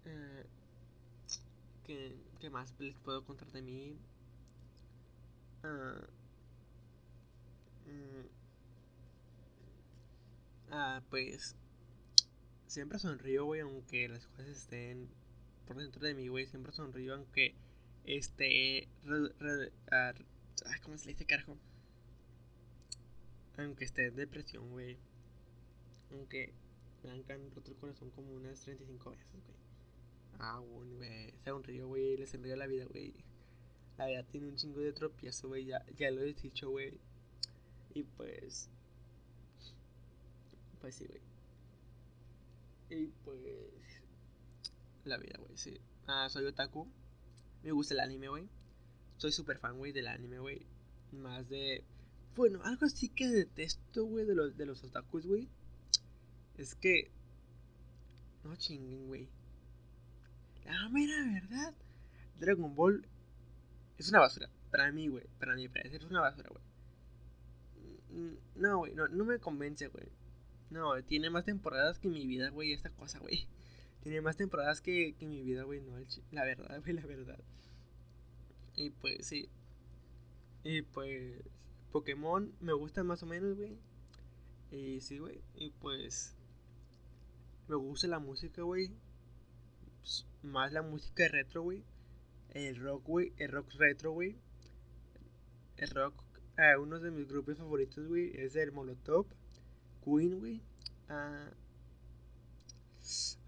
Eh, 0.06 0.46
¿qué, 1.86 2.16
¿qué, 2.40 2.50
más 2.50 2.74
les 2.80 2.96
puedo 2.96 3.24
contar 3.24 3.52
de 3.52 3.62
mí? 3.62 3.98
Ah, 5.64 6.08
mm, 7.86 8.28
ah, 10.72 11.02
pues. 11.10 11.56
Siempre 12.68 13.00
sonrío, 13.00 13.46
güey, 13.46 13.62
aunque 13.62 14.10
las 14.10 14.26
cosas 14.28 14.48
estén 14.48 15.08
por 15.68 15.78
dentro 15.78 16.02
de 16.06 16.14
mí, 16.14 16.28
güey. 16.28 16.46
Siempre 16.48 16.72
sonrío, 16.74 17.14
aunque 17.14 17.56
este, 18.06 18.88
¿cómo 20.84 20.98
se 20.98 21.06
le 21.06 21.14
dice, 21.14 21.26
carajo? 21.26 21.58
Aunque 23.58 23.86
esté 23.86 24.08
en 24.08 24.16
depresión, 24.16 24.70
güey. 24.72 24.98
Aunque 26.12 26.54
me 27.04 27.12
han 27.12 27.52
roto 27.52 27.72
el 27.72 27.78
corazón 27.78 28.10
como 28.12 28.34
unas 28.34 28.60
35 28.62 29.12
veces, 29.12 29.32
güey. 29.46 29.65
Ah, 30.40 30.60
bueno, 30.60 30.96
güey. 30.96 31.34
Se 31.44 31.52
río, 31.52 31.88
güey. 31.88 32.18
Le 32.18 32.28
sonrío 32.28 32.56
la 32.56 32.68
vida, 32.68 32.86
güey. 32.86 33.14
La 33.98 34.08
vida 34.08 34.24
tiene 34.24 34.48
un 34.48 34.56
chingo 34.56 34.80
de 34.80 34.94
tropiezo, 34.94 35.48
güey. 35.48 35.66
Ya, 35.66 35.86
ya 35.98 36.12
lo 36.12 36.22
he 36.22 36.34
dicho, 36.34 36.70
güey. 36.70 37.00
Y 37.94 38.04
pues. 38.04 38.70
Pues 40.82 40.96
sí, 40.96 41.06
güey. 41.08 41.22
Y 42.90 43.08
pues. 43.24 44.04
La 45.06 45.18
vida, 45.18 45.38
güey, 45.40 45.58
sí. 45.58 45.80
Ah, 46.08 46.28
soy 46.30 46.46
otaku. 46.46 46.88
Me 47.64 47.72
gusta 47.72 47.94
el 47.94 48.00
anime, 48.02 48.28
güey. 48.28 48.50
Soy 49.18 49.32
súper 49.32 49.58
fan, 49.58 49.78
güey, 49.78 49.92
del 49.92 50.08
anime, 50.08 50.40
güey. 50.40 50.66
Más 51.12 51.48
de... 51.50 51.84
Bueno, 52.36 52.60
algo 52.64 52.86
así 52.86 53.10
que 53.10 53.28
detesto, 53.28 54.04
güey, 54.06 54.26
de 54.26 54.36
los, 54.36 54.58
de 54.58 54.66
los 54.66 54.84
otakus, 54.84 55.26
güey. 55.26 55.48
Es 56.58 56.76
que... 56.76 57.12
No 58.44 58.56
chinguen, 58.56 59.08
güey. 59.08 59.30
La 60.66 60.90
mera 60.90 61.16
verdad. 61.34 61.74
Dragon 62.40 62.76
Ball 62.76 63.08
es 63.98 64.10
una 64.10 64.20
basura. 64.20 64.50
Para 64.72 64.92
mí, 64.92 65.08
güey. 65.08 65.26
Para 65.40 65.56
mí, 65.56 65.68
para 65.68 65.84
decir, 65.84 66.02
es 66.02 66.10
una 66.10 66.22
basura, 66.22 66.50
güey. 66.50 66.64
Mm, 68.10 68.38
no, 68.56 68.78
güey. 68.80 68.94
No, 68.96 69.08
no 69.08 69.26
me 69.26 69.40
convence, 69.40 69.88
güey. 69.88 70.08
No, 70.70 71.02
tiene 71.04 71.30
más 71.30 71.46
temporadas 71.46 72.00
que 72.00 72.10
mi 72.10 72.26
vida, 72.26 72.50
güey, 72.50 72.74
esta 72.74 72.90
cosa, 72.90 73.20
güey. 73.20 73.48
Tiene 74.02 74.22
más 74.22 74.38
temporadas 74.38 74.82
que, 74.82 75.16
que 75.16 75.26
mi 75.26 75.42
vida, 75.42 75.64
güey, 75.64 75.82
no, 75.82 75.98
la 76.32 76.44
verdad, 76.44 76.80
güey, 76.82 76.94
la 76.94 77.06
verdad. 77.06 77.40
Y 78.76 78.90
pues 78.90 79.26
sí. 79.26 79.50
Y 80.64 80.82
pues 80.82 81.44
Pokémon 81.92 82.54
me 82.60 82.74
gusta 82.74 83.04
más 83.04 83.24
o 83.24 83.26
menos, 83.26 83.56
güey. 83.56 83.78
Y 84.72 85.00
sí, 85.02 85.18
güey. 85.18 85.42
Y 85.56 85.72
pues 85.72 86.36
me 87.68 87.76
gusta 87.76 88.08
la 88.08 88.20
música, 88.20 88.64
güey. 88.64 88.92
Más 90.44 90.72
la 90.72 90.82
música 90.82 91.28
retro, 91.28 91.64
güey. 91.64 91.84
El 92.52 92.78
rock, 92.78 93.04
güey. 93.06 93.34
El 93.38 93.52
rock 93.52 93.74
retro, 93.74 94.12
güey. 94.12 94.36
El 95.78 95.90
rock. 95.90 96.24
Eh, 96.58 96.78
uno 96.78 97.00
de 97.00 97.12
mis 97.12 97.28
grupos 97.28 97.58
favoritos, 97.58 98.08
güey, 98.08 98.32
es 98.36 98.56
el 98.56 98.72
Molotov. 98.72 99.26
Queen, 100.04 100.40
güey. 100.40 100.62
Ah, 101.10 101.52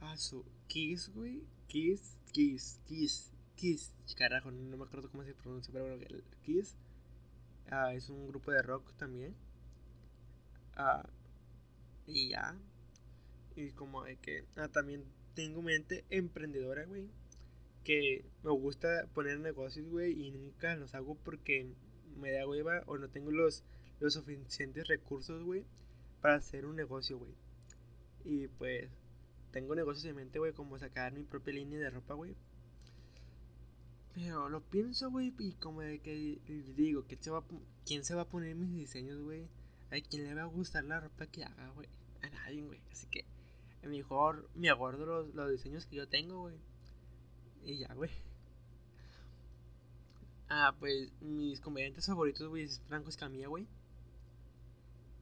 ah, 0.01 0.17
su 0.17 0.43
Kiss, 0.67 1.09
güey. 1.13 1.43
Kiss, 1.67 2.17
Kiss, 2.33 2.81
Kiss, 2.85 3.31
Kiss. 3.55 3.93
Carajo, 4.17 4.51
no 4.51 4.75
me 4.75 4.83
acuerdo 4.83 5.09
cómo 5.09 5.23
se 5.23 5.33
pronuncia, 5.33 5.71
pero 5.71 5.85
bueno, 5.85 6.05
Kiss. 6.43 6.75
Ah, 7.69 7.93
es 7.93 8.09
un 8.09 8.27
grupo 8.27 8.51
de 8.51 8.61
rock 8.61 8.93
también. 8.97 9.35
Ah, 10.75 11.07
y 12.07 12.29
ya. 12.29 12.57
Y 13.55 13.71
como 13.71 14.03
de 14.03 14.17
que 14.17 14.45
ah, 14.57 14.67
también 14.67 15.05
tengo 15.37 15.61
mente 15.61 16.03
emprendedora, 16.09 16.85
güey. 16.85 17.11
Que 17.83 18.25
me 18.43 18.49
gusta 18.49 19.07
poner 19.13 19.39
negocios, 19.39 19.87
güey. 19.87 20.19
Y 20.19 20.31
nunca 20.31 20.75
los 20.75 20.95
hago 20.95 21.15
porque 21.23 21.71
me 22.19 22.31
da 22.31 22.47
hueva 22.47 22.81
o 22.87 22.97
no 22.97 23.07
tengo 23.09 23.29
los, 23.29 23.63
los 23.99 24.15
suficientes 24.15 24.87
recursos, 24.87 25.43
güey. 25.43 25.63
Para 26.21 26.35
hacer 26.35 26.65
un 26.65 26.75
negocio, 26.75 27.19
güey. 27.19 27.35
Y 28.25 28.47
pues 28.47 28.89
tengo 29.51 29.75
negocios 29.75 30.05
en 30.05 30.15
mente, 30.15 30.39
güey. 30.39 30.53
Como 30.53 30.79
sacar 30.79 31.13
mi 31.13 31.21
propia 31.21 31.53
línea 31.53 31.77
de 31.77 31.91
ropa, 31.91 32.15
güey. 32.15 32.35
Pero 34.15 34.49
lo 34.49 34.61
pienso, 34.61 35.11
güey. 35.11 35.31
Y 35.37 35.53
como 35.53 35.81
de 35.81 35.99
que 35.99 36.39
digo, 36.75 37.05
¿quién 37.07 37.21
se 37.21 37.29
va, 37.29 37.43
quién 37.85 38.03
se 38.03 38.15
va 38.15 38.23
a 38.23 38.29
poner 38.29 38.55
mis 38.55 38.73
diseños, 38.73 39.21
güey? 39.21 39.47
¿A 39.91 40.01
quién 40.01 40.23
le 40.23 40.33
va 40.33 40.41
a 40.41 40.45
gustar 40.45 40.83
la 40.83 40.99
ropa 40.99 41.27
que 41.27 41.43
haga, 41.43 41.69
güey? 41.75 41.87
A 42.23 42.29
nadie, 42.31 42.63
güey. 42.63 42.81
Así 42.91 43.05
que 43.05 43.23
mejor 43.87 44.49
me 44.55 44.69
acuerdo 44.69 45.05
los, 45.05 45.35
los 45.35 45.51
diseños 45.51 45.85
que 45.85 45.97
yo 45.97 46.07
tengo, 46.07 46.41
güey. 46.41 46.55
Y 47.63 47.79
ya, 47.79 47.93
güey. 47.93 48.11
Ah, 50.49 50.75
pues 50.79 51.11
mis 51.21 51.59
comediantes 51.59 52.05
favoritos, 52.05 52.47
güey, 52.47 52.63
es 52.63 52.81
Franco 52.87 53.09
Escamilla, 53.09 53.47
güey. 53.47 53.67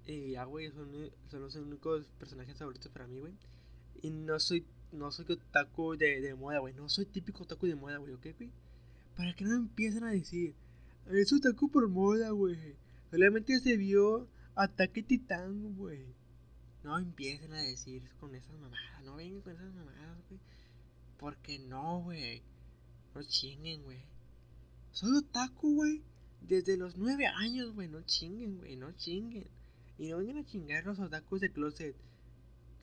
Y 0.05 0.31
ya, 0.31 0.43
güey, 0.43 0.71
son, 0.71 0.91
son, 1.29 1.41
los 1.41 1.55
únicos 1.55 2.05
personajes 2.19 2.57
favoritos 2.57 2.91
para 2.91 3.07
mí, 3.07 3.19
güey. 3.19 3.33
Y 4.03 4.11
no 4.11 4.39
soy, 4.39 4.65
no 4.91 5.11
soy 5.11 5.25
otaku 5.31 5.95
de, 5.97 6.21
de 6.21 6.35
moda, 6.35 6.59
güey. 6.59 6.75
No 6.75 6.89
soy 6.89 7.05
típico 7.05 7.43
otaku 7.43 7.65
de 7.65 7.75
moda, 7.75 7.97
güey, 7.97 8.13
¿ok, 8.13 8.27
güey? 8.37 8.51
Para 9.17 9.33
que 9.33 9.45
no 9.45 9.55
empiecen 9.55 10.03
a 10.03 10.11
decir, 10.11 10.53
es 11.07 11.33
otaku 11.33 11.71
por 11.71 11.87
moda, 11.87 12.29
güey. 12.29 12.75
Solamente 13.09 13.59
se 13.59 13.77
vio 13.77 14.27
Ataque 14.53 15.01
Titán, 15.01 15.75
güey. 15.75 16.05
No 16.85 16.99
empiecen 16.99 17.51
a 17.51 17.63
decir 17.63 18.07
con 18.19 18.35
esas 18.35 18.59
mamadas. 18.59 19.03
No 19.03 19.15
vengan 19.15 19.41
con 19.41 19.53
esas 19.53 19.73
mamadas, 19.73 20.19
güey. 20.29 20.39
Porque 21.17 21.57
no, 21.57 22.03
güey. 22.03 22.43
No 23.15 23.23
chinguen, 23.23 23.81
güey. 23.81 24.03
Soy 24.91 25.17
otaku, 25.17 25.73
güey. 25.77 26.03
Desde 26.41 26.77
los 26.77 26.95
nueve 26.95 27.25
años, 27.25 27.73
güey. 27.73 27.87
No 27.87 28.03
chinguen, 28.03 28.57
güey. 28.59 28.75
No 28.75 28.91
chinguen. 28.91 29.47
Y 29.97 30.09
no 30.09 30.19
vengan 30.19 30.37
a 30.37 30.45
chingar 30.45 30.85
los 30.85 30.99
otakus 30.99 31.41
de 31.41 31.51
closet. 31.51 31.95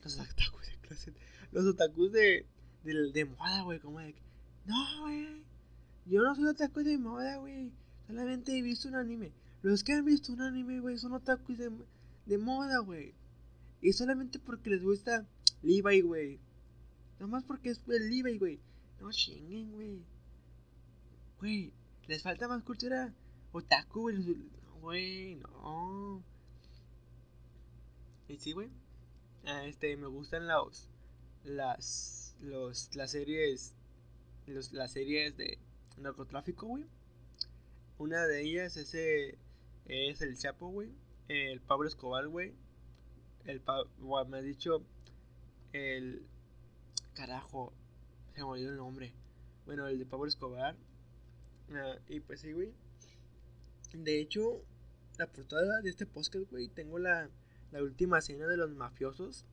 Los 0.03 0.19
otakus 0.19 0.67
de 0.67 0.77
closet. 0.81 1.15
Los 1.53 1.65
otakus 1.65 2.11
de, 2.11 2.45
de, 2.83 3.23
moda, 3.23 3.61
güey. 3.61 3.79
Como 3.79 3.99
de... 3.99 4.15
No, 4.65 5.03
güey. 5.03 5.45
Yo 6.07 6.21
no 6.23 6.35
soy 6.35 6.47
otaku 6.47 6.81
de 6.83 6.97
moda, 6.97 7.37
güey. 7.37 7.71
Solamente 8.05 8.51
he 8.51 8.61
visto 8.61 8.89
un 8.89 8.95
anime. 8.95 9.31
Los 9.61 9.81
que 9.81 9.93
han 9.93 10.03
visto 10.03 10.33
un 10.33 10.41
anime, 10.41 10.81
güey, 10.81 10.97
son 10.97 11.13
otakus 11.13 11.57
de, 11.57 11.71
de 12.25 12.37
moda, 12.37 12.79
güey. 12.79 13.13
Y 13.83 13.91
solamente 13.91 14.39
porque 14.39 14.69
les 14.69 14.81
gusta 14.81 15.27
Levi, 15.61 15.99
güey. 15.99 16.39
Nomás 17.19 17.43
porque 17.43 17.69
es 17.69 17.81
el 17.89 18.09
Levi, 18.09 18.37
güey. 18.37 18.59
No 19.01 19.11
chinguen, 19.11 19.73
güey. 19.73 20.01
Güey, 21.37 21.73
les 22.07 22.23
falta 22.23 22.47
más 22.47 22.63
cultura 22.63 23.13
otaku, 23.51 24.03
güey. 24.03 24.15
No, 24.15 24.79
güey, 24.79 25.35
no. 25.35 26.23
Y 28.29 28.37
sí, 28.37 28.53
güey. 28.53 28.69
Ah, 29.45 29.65
este, 29.65 29.97
me 29.97 30.07
gustan 30.07 30.47
los. 30.47 30.87
Las. 31.43 32.37
Los. 32.39 32.95
Las 32.95 33.11
series. 33.11 33.75
Los, 34.47 34.71
las 34.71 34.93
series 34.93 35.35
de 35.35 35.59
narcotráfico, 35.97 36.67
güey. 36.67 36.85
Una 37.97 38.25
de 38.27 38.43
ellas 38.43 38.77
ese 38.77 39.37
es 39.87 40.21
el 40.21 40.37
Chapo, 40.37 40.69
güey. 40.69 40.89
El 41.27 41.59
Pablo 41.59 41.89
Escobar, 41.89 42.29
güey 42.29 42.62
el 43.45 43.61
me 44.27 44.37
ha 44.37 44.41
dicho 44.41 44.83
el 45.73 46.25
carajo, 47.13 47.73
se 48.33 48.39
me 48.39 48.45
olvidó 48.45 48.69
el 48.69 48.77
nombre. 48.77 49.13
Bueno, 49.65 49.87
el 49.87 49.99
de 49.99 50.05
Pablo 50.05 50.27
Escobar. 50.27 50.75
Ah, 51.71 51.95
y 52.07 52.19
pues 52.19 52.41
sí, 52.41 52.51
güey. 52.51 52.73
De 53.93 54.19
hecho, 54.19 54.63
la 55.17 55.27
portada 55.27 55.81
de 55.81 55.89
este 55.89 56.05
podcast, 56.05 56.49
güey, 56.51 56.67
tengo 56.67 56.99
la, 56.99 57.29
la 57.71 57.83
última 57.83 58.19
escena 58.19 58.47
de 58.47 58.57
los 58.57 58.71
mafiosos. 58.71 59.45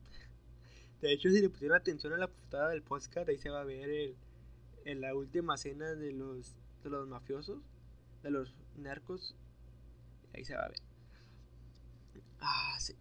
De 1.01 1.11
hecho, 1.11 1.29
si 1.29 1.41
le 1.41 1.49
pusieron 1.49 1.77
atención 1.77 2.13
a 2.13 2.17
la 2.17 2.27
portada 2.27 2.69
del 2.69 2.83
podcast, 2.83 3.27
ahí 3.29 3.37
se 3.37 3.49
va 3.49 3.61
a 3.61 3.65
ver 3.65 3.89
el, 3.89 4.15
el 4.85 5.01
la 5.01 5.15
última 5.15 5.55
escena 5.55 5.95
de 5.95 6.11
los, 6.11 6.55
de 6.83 6.89
los 6.89 7.07
mafiosos, 7.07 7.61
de 8.23 8.31
los 8.31 8.53
narcos. 8.77 9.35
Ahí 10.33 10.45
se 10.45 10.55
va 10.55 10.65
a 10.65 10.69
ver. 10.69 10.81
Ah, 12.39 12.77
sí. 12.79 12.95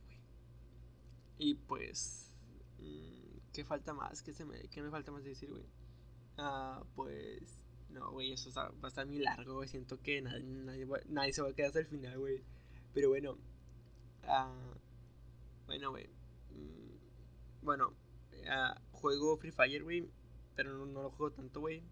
Y 1.43 1.55
pues, 1.55 2.37
mm, 2.81 3.39
¿qué 3.55 3.65
falta 3.65 3.95
más? 3.95 4.23
¿Qué, 4.23 4.35
se 4.35 4.45
me, 4.45 4.61
qué 4.69 4.83
me 4.83 4.91
falta 4.91 5.11
más 5.11 5.25
decir, 5.25 5.49
güey? 5.51 5.65
Ah, 6.37 6.85
pues, 6.95 7.65
no, 7.89 8.13
güey, 8.13 8.33
eso 8.33 8.51
va 8.55 8.71
a 8.83 8.89
estar 8.89 9.07
muy 9.07 9.21
largo. 9.21 9.67
Siento 9.67 9.99
que 10.03 10.21
nadie, 10.21 10.87
nadie, 11.09 11.33
se 11.33 11.41
va 11.41 11.49
a 11.49 11.55
quedar 11.55 11.69
hasta 11.69 11.79
el 11.79 11.87
final, 11.87 12.19
güey. 12.19 12.45
Pero 12.93 13.09
bueno, 13.09 13.39
ah, 14.25 14.53
bueno, 15.65 15.93
güey. 15.93 16.09
Mm, 16.51 17.65
bueno, 17.65 17.95
ah, 18.51 18.79
juego 18.93 19.39
Free 19.39 19.51
Fire, 19.51 19.83
güey. 19.83 20.11
Pero 20.55 20.75
no, 20.75 20.85
no 20.85 21.05
lo 21.05 21.11
juego 21.11 21.33
tanto, 21.33 21.61
güey. 21.61 21.83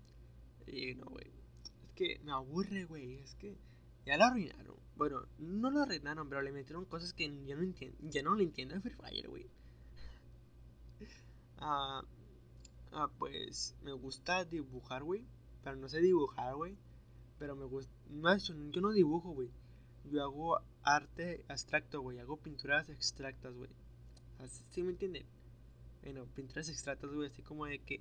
Y 0.67 0.95
no, 0.95 1.07
güey. 1.07 1.33
Es 1.63 1.93
que 1.95 2.21
me 2.23 2.33
aburre, 2.33 2.85
güey. 2.85 3.15
Es 3.21 3.35
que 3.37 3.57
ya 4.09 4.17
lo 4.17 4.25
arruinaron. 4.25 4.75
Bueno, 4.97 5.27
no 5.39 5.71
lo 5.71 5.83
arreglaron, 5.83 6.31
pero 6.31 6.41
le 6.41 6.51
metieron 6.51 6.87
cosas 6.87 7.13
que 7.13 7.25
ya 7.45 7.55
no 7.55 7.63
entiendo. 7.63 7.99
Ya 8.01 8.23
no 8.23 8.35
lo 8.35 8.43
entiendo 8.43 8.75
en 8.75 8.83
Free 8.83 8.95
Fire, 8.95 9.29
güey. 9.29 9.47
Ah, 11.61 12.05
ah, 12.93 13.11
pues 13.19 13.75
me 13.83 13.93
gusta 13.93 14.45
dibujar, 14.45 15.03
güey. 15.03 15.27
Pero 15.65 15.77
no 15.77 15.89
sé 15.89 16.01
dibujar, 16.01 16.55
güey. 16.55 16.79
Pero 17.39 17.57
me 17.57 17.65
gusta. 17.65 17.93
No, 18.09 18.35
yo 18.37 18.81
no 18.81 18.93
dibujo, 18.93 19.33
güey. 19.33 19.51
Yo 20.05 20.23
hago 20.23 20.61
arte 20.85 21.45
abstracto, 21.49 22.01
güey. 22.01 22.21
Hago 22.21 22.37
pinturas 22.37 22.89
extractas, 22.89 23.55
güey. 23.55 23.71
¿Sí 24.71 24.85
me 24.85 24.91
entienden? 24.91 25.27
Bueno, 26.03 26.27
pinturas 26.35 26.69
extractas, 26.69 27.11
güey. 27.13 27.29
Así 27.29 27.43
como 27.43 27.67
de 27.67 27.81
que 27.81 28.01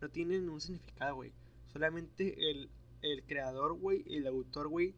no 0.00 0.08
tienen 0.08 0.48
un 0.48 0.60
significado, 0.60 1.16
güey. 1.16 1.32
Solamente 1.72 2.50
el, 2.50 2.70
el 3.02 3.24
creador, 3.24 3.74
güey, 3.74 4.04
el 4.08 4.26
autor, 4.28 4.68
güey 4.68 4.94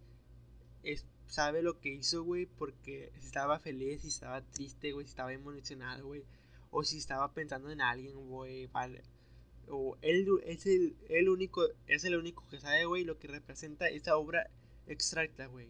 sabe 1.26 1.62
lo 1.62 1.80
que 1.80 1.90
hizo, 1.90 2.24
güey, 2.24 2.46
porque 2.46 3.12
si 3.20 3.26
estaba 3.26 3.58
feliz, 3.58 4.02
si 4.02 4.08
estaba 4.08 4.42
triste, 4.42 4.92
güey, 4.92 5.06
si 5.06 5.10
estaba 5.10 5.32
emocionado, 5.32 6.06
güey, 6.06 6.24
o 6.70 6.84
si 6.84 6.98
estaba 6.98 7.32
pensando 7.32 7.70
en 7.70 7.80
alguien, 7.80 8.28
güey, 8.28 8.66
vale. 8.66 9.02
O 9.68 9.96
él 10.02 10.26
es 10.44 10.66
el, 10.66 10.96
el 11.08 11.28
único, 11.28 11.62
es 11.86 12.04
el 12.04 12.16
único 12.16 12.46
que 12.48 12.60
sabe, 12.60 12.84
güey, 12.84 13.04
lo 13.04 13.18
que 13.18 13.28
representa 13.28 13.88
esa 13.88 14.16
obra 14.16 14.50
extracta, 14.86 15.46
güey. 15.46 15.68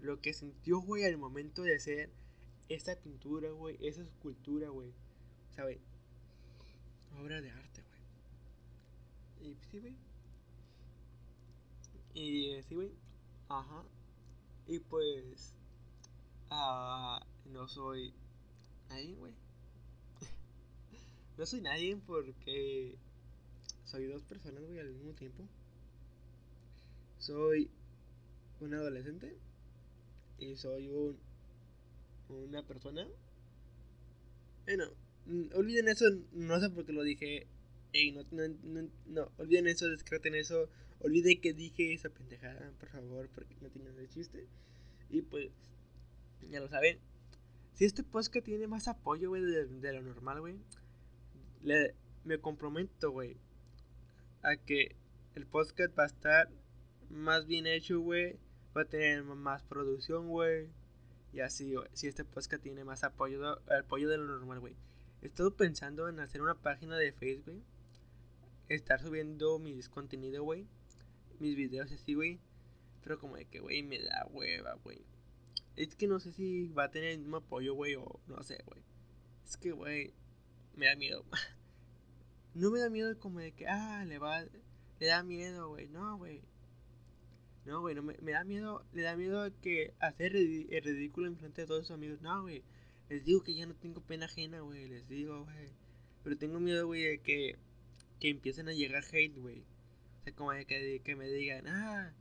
Lo 0.00 0.20
que 0.20 0.34
sintió, 0.34 0.80
güey, 0.80 1.04
al 1.04 1.16
momento 1.16 1.62
de 1.62 1.76
hacer 1.76 2.10
esa 2.68 2.94
pintura, 2.96 3.50
güey, 3.50 3.78
esa 3.80 4.02
escultura, 4.02 4.68
güey. 4.68 4.92
¿Sabe? 5.56 5.80
Obra 7.18 7.40
de 7.40 7.50
arte, 7.50 7.82
güey. 9.40 9.52
Y 9.52 9.56
sí, 9.70 9.80
güey. 9.80 9.96
Y 12.14 12.62
sí, 12.68 12.74
güey. 12.74 12.90
Ajá. 13.48 13.84
Y 14.66 14.78
pues. 14.78 15.54
Ah, 16.50 17.24
no 17.46 17.68
soy 17.68 18.12
nadie, 18.88 19.14
güey. 19.14 19.32
no 21.38 21.46
soy 21.46 21.60
nadie 21.60 21.96
porque 22.06 22.96
soy 23.84 24.06
dos 24.06 24.22
personas, 24.22 24.62
güey, 24.64 24.80
al 24.80 24.92
mismo 24.92 25.12
tiempo. 25.12 25.44
Soy 27.18 27.70
un 28.60 28.74
adolescente 28.74 29.36
y 30.38 30.56
soy 30.56 30.88
un 30.88 31.18
una 32.28 32.62
persona 32.62 33.06
Bueno, 34.64 34.86
mm, 35.26 35.44
olviden 35.54 35.88
eso, 35.88 36.06
no 36.32 36.58
sé 36.60 36.70
por 36.70 36.86
qué 36.86 36.92
lo 36.92 37.02
dije. 37.02 37.46
Ey, 37.92 38.12
no, 38.12 38.24
no, 38.30 38.48
no, 38.64 38.88
no, 39.06 39.30
olviden 39.38 39.68
eso, 39.68 39.88
descarten 39.88 40.34
eso. 40.34 40.68
Olviden 41.00 41.40
que 41.40 41.52
dije 41.52 41.92
esa 41.92 42.08
pendejada, 42.08 42.72
por 42.78 42.88
favor, 42.88 43.28
porque 43.34 43.56
no 43.60 43.68
tiene 43.68 43.90
de 43.90 44.08
chiste. 44.08 44.46
Y 45.10 45.22
pues, 45.22 45.50
ya 46.50 46.60
lo 46.60 46.68
saben. 46.68 46.98
Si 47.74 47.84
este 47.84 48.02
podcast 48.02 48.44
tiene 48.44 48.66
más 48.66 48.88
apoyo, 48.88 49.30
güey, 49.30 49.42
de, 49.42 49.92
lo 49.92 50.02
normal, 50.02 50.40
güey, 50.40 50.56
me 52.24 52.38
comprometo, 52.38 53.10
güey, 53.10 53.36
a 54.42 54.56
que 54.56 54.94
el 55.34 55.46
podcast 55.46 55.98
va 55.98 56.04
a 56.04 56.06
estar 56.06 56.48
más 57.10 57.46
bien 57.46 57.66
hecho, 57.66 58.00
güey. 58.00 58.38
Va 58.76 58.82
a 58.82 58.84
tener 58.84 59.22
más 59.22 59.62
producción, 59.62 60.28
güey. 60.28 60.68
Y 61.32 61.40
así, 61.40 61.74
güey. 61.74 61.88
Si 61.92 62.06
este 62.06 62.24
podcast 62.24 62.62
tiene 62.62 62.84
más 62.84 63.04
apoyo, 63.04 63.60
apoyo 63.72 64.08
de 64.08 64.18
lo 64.18 64.26
normal, 64.26 64.60
güey. 64.60 64.76
He 65.22 65.26
estado 65.26 65.56
pensando 65.56 66.08
en 66.08 66.20
hacer 66.20 66.42
una 66.42 66.54
página 66.54 66.96
de 66.96 67.12
Facebook, 67.12 67.54
güey. 67.54 67.62
Estar 68.68 69.00
subiendo 69.00 69.58
mis 69.58 69.88
contenido, 69.88 70.42
güey. 70.42 70.66
Mis 71.40 71.56
videos 71.56 71.90
así, 71.92 72.14
güey. 72.14 72.40
Pero 73.02 73.18
como 73.18 73.36
de 73.36 73.44
que, 73.44 73.60
güey, 73.60 73.82
me 73.82 73.98
da 73.98 74.26
hueva, 74.30 74.74
güey. 74.82 75.04
Es 75.76 75.94
que 75.96 76.06
no 76.06 76.20
sé 76.20 76.32
si 76.32 76.68
va 76.68 76.84
a 76.84 76.90
tener 76.90 77.10
el 77.10 77.18
mismo 77.18 77.38
apoyo, 77.38 77.74
güey, 77.74 77.96
o 77.96 78.20
no 78.26 78.42
sé, 78.42 78.62
güey. 78.66 78.80
Es 79.44 79.56
que, 79.56 79.72
güey, 79.72 80.14
me 80.76 80.86
da 80.86 80.96
miedo. 80.96 81.24
no 82.54 82.70
me 82.70 82.80
da 82.80 82.88
miedo 82.88 83.18
como 83.18 83.40
de 83.40 83.52
que, 83.52 83.66
ah, 83.66 84.04
le 84.06 84.18
va, 84.18 84.44
le 85.00 85.06
da 85.06 85.22
miedo, 85.22 85.68
güey. 85.68 85.88
No, 85.88 86.16
güey. 86.16 86.42
No, 87.66 87.80
güey, 87.80 87.94
no 87.94 88.02
me, 88.02 88.16
me, 88.20 88.32
da 88.32 88.44
miedo, 88.44 88.84
le 88.92 89.02
da 89.02 89.16
miedo 89.16 89.50
que 89.60 89.94
hacer 89.98 90.36
el 90.36 90.84
ridículo 90.84 91.26
en 91.26 91.38
frente 91.38 91.62
de 91.62 91.66
todos 91.66 91.86
sus 91.86 91.94
amigos. 91.94 92.20
No, 92.20 92.42
güey. 92.42 92.62
Les 93.08 93.24
digo 93.24 93.42
que 93.42 93.54
ya 93.54 93.66
no 93.66 93.74
tengo 93.74 94.00
pena 94.00 94.26
ajena, 94.26 94.60
güey. 94.60 94.88
Les 94.88 95.08
digo, 95.08 95.44
güey. 95.44 95.68
Pero 96.22 96.38
tengo 96.38 96.60
miedo, 96.60 96.86
güey, 96.86 97.02
de 97.02 97.18
que, 97.18 97.56
que 98.20 98.30
empiecen 98.30 98.68
a 98.68 98.72
llegar 98.72 99.04
hate, 99.12 99.36
güey. 99.36 99.64
O 100.24 100.26
sea, 100.26 100.34
como 100.34 100.52
que, 100.66 101.02
que 101.04 101.16
me 101.16 101.28
digan, 101.28 101.66
ah, 101.68 102.14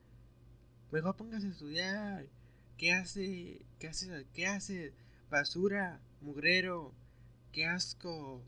mejor 0.92 1.16
póngase 1.16 1.48
a 1.48 1.52
estudiar. 1.52 2.28
¿Qué 2.78 2.92
hace? 2.92 3.66
¿Qué 3.80 3.88
hace? 3.88 4.28
¿Qué 4.34 4.46
hace? 4.46 4.94
Basura, 5.30 6.02
mugrero, 6.22 6.94
qué 7.52 7.66
asco. 7.66 8.44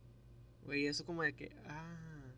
Güey, 0.65 0.87
eso 0.87 1.05
como 1.05 1.23
de 1.23 1.33
que, 1.33 1.55
ah, 1.67 2.33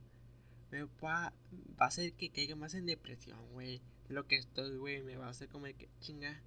me 0.72 0.84
va, 0.84 1.34
va 1.80 1.86
a 1.86 1.88
hacer 1.88 2.14
que 2.14 2.30
caiga 2.30 2.56
más 2.56 2.74
en 2.74 2.86
depresión, 2.86 3.40
güey 3.54 3.82
lo 4.10 4.26
que 4.28 4.38
estoy, 4.38 4.78
güey, 4.78 5.04
me 5.04 5.18
va 5.18 5.28
a 5.28 5.32
hacer 5.32 5.50
como 5.50 5.66
de 5.66 5.74
que 5.74 5.90
chinga. 6.00 6.42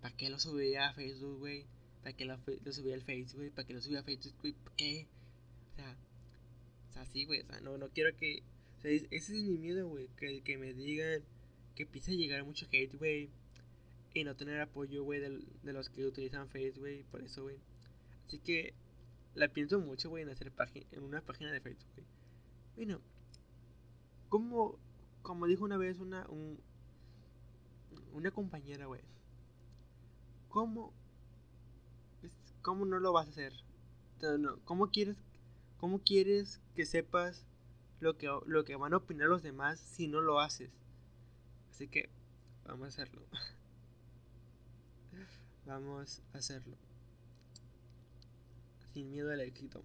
¿Para 0.00 0.14
qué 0.16 0.28
lo 0.28 0.38
subí 0.38 0.74
a 0.76 0.92
Facebook, 0.92 1.38
güey? 1.38 1.66
¿Para 2.02 2.14
qué 2.14 2.24
lo, 2.24 2.38
lo 2.64 2.72
subí 2.72 2.92
al 2.92 3.02
Facebook? 3.02 3.50
¿Para 3.54 3.66
qué 3.66 3.74
lo 3.74 3.80
subí 3.80 3.96
a 3.96 4.02
Facebook, 4.02 4.34
güey? 4.40 4.52
¿Para 4.52 4.76
qué? 4.76 5.08
O 5.72 5.76
sea, 5.76 5.96
o 6.90 6.92
sea, 6.92 7.26
güey, 7.26 7.40
o 7.40 7.46
sea, 7.46 7.60
no, 7.60 7.78
no 7.78 7.88
quiero 7.88 8.14
que. 8.16 8.42
Ese 8.84 9.08
es 9.10 9.30
mi 9.30 9.56
miedo, 9.56 9.88
güey, 9.88 10.08
que, 10.16 10.42
que 10.42 10.58
me 10.58 10.74
digan 10.74 11.22
que 11.74 11.84
empiece 11.84 12.12
a 12.12 12.14
llegar 12.14 12.44
mucho 12.44 12.66
hate, 12.70 12.96
güey. 12.96 13.30
Y 14.12 14.22
no 14.22 14.36
tener 14.36 14.60
apoyo, 14.60 15.02
güey, 15.02 15.20
de, 15.20 15.72
los 15.72 15.88
que 15.88 16.06
utilizan 16.06 16.48
Facebook, 16.48 16.80
güey, 16.80 17.02
por 17.04 17.22
eso, 17.22 17.42
güey. 17.42 17.56
Así 18.26 18.38
que 18.38 18.74
la 19.34 19.48
pienso 19.48 19.80
mucho, 19.80 20.08
güey, 20.08 20.22
en 20.22 20.28
hacer 20.28 20.52
en 20.92 21.02
una 21.02 21.20
página 21.20 21.50
de 21.50 21.60
Facebook, 21.60 21.88
güey. 21.96 22.06
Bueno, 22.76 23.00
como, 24.28 24.78
como 25.22 25.46
dijo 25.46 25.64
una 25.64 25.78
vez 25.78 25.98
una, 25.98 26.28
un, 26.28 26.60
una 28.12 28.30
compañera, 28.30 28.86
güey. 28.86 29.00
¿Cómo? 30.48 30.92
¿Cómo 32.62 32.84
no 32.84 33.00
lo 33.00 33.12
vas 33.12 33.26
a 33.26 33.30
hacer? 33.30 33.52
¿Cómo 34.64 34.90
quieres, 34.90 35.16
cómo 35.78 35.98
quieres 35.98 36.60
que 36.76 36.86
sepas 36.86 37.44
lo 38.04 38.18
que, 38.18 38.28
lo 38.44 38.66
que 38.66 38.76
van 38.76 38.92
a 38.92 38.98
opinar 38.98 39.28
los 39.28 39.42
demás 39.42 39.80
si 39.80 40.08
no 40.08 40.20
lo 40.20 40.38
haces? 40.38 40.70
Así 41.70 41.88
que 41.88 42.10
vamos 42.66 42.84
a 42.84 42.88
hacerlo. 42.88 43.22
vamos 45.64 46.20
a 46.34 46.38
hacerlo. 46.38 46.76
Sin 48.92 49.10
miedo 49.10 49.32
al 49.32 49.40
éxito. 49.40 49.82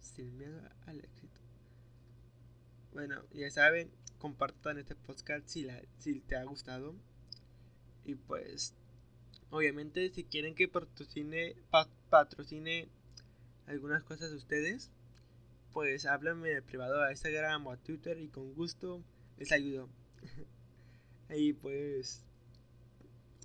Sin 0.00 0.38
miedo 0.38 0.58
al 0.86 1.00
éxito. 1.00 1.38
Bueno, 2.94 3.22
ya 3.34 3.50
saben, 3.50 3.90
compartan 4.18 4.78
este 4.78 4.94
podcast 4.94 5.46
si, 5.46 5.64
la, 5.64 5.82
si 5.98 6.20
te 6.20 6.36
ha 6.36 6.44
gustado. 6.44 6.94
Y 8.06 8.14
pues, 8.14 8.72
obviamente, 9.50 10.08
si 10.08 10.24
quieren 10.24 10.54
que 10.54 10.66
patrocine, 10.66 11.56
patrocine 12.08 12.88
algunas 13.66 14.02
cosas 14.02 14.30
de 14.30 14.38
ustedes, 14.38 14.90
pues 15.72 16.06
háblenme 16.06 16.50
de 16.50 16.62
privado 16.62 17.02
a 17.02 17.10
Instagram 17.10 17.66
o 17.66 17.72
a 17.72 17.76
Twitter 17.76 18.18
y 18.18 18.28
con 18.28 18.54
gusto 18.54 19.02
les 19.38 19.52
ayudo. 19.52 19.88
y 21.30 21.52
pues, 21.54 22.24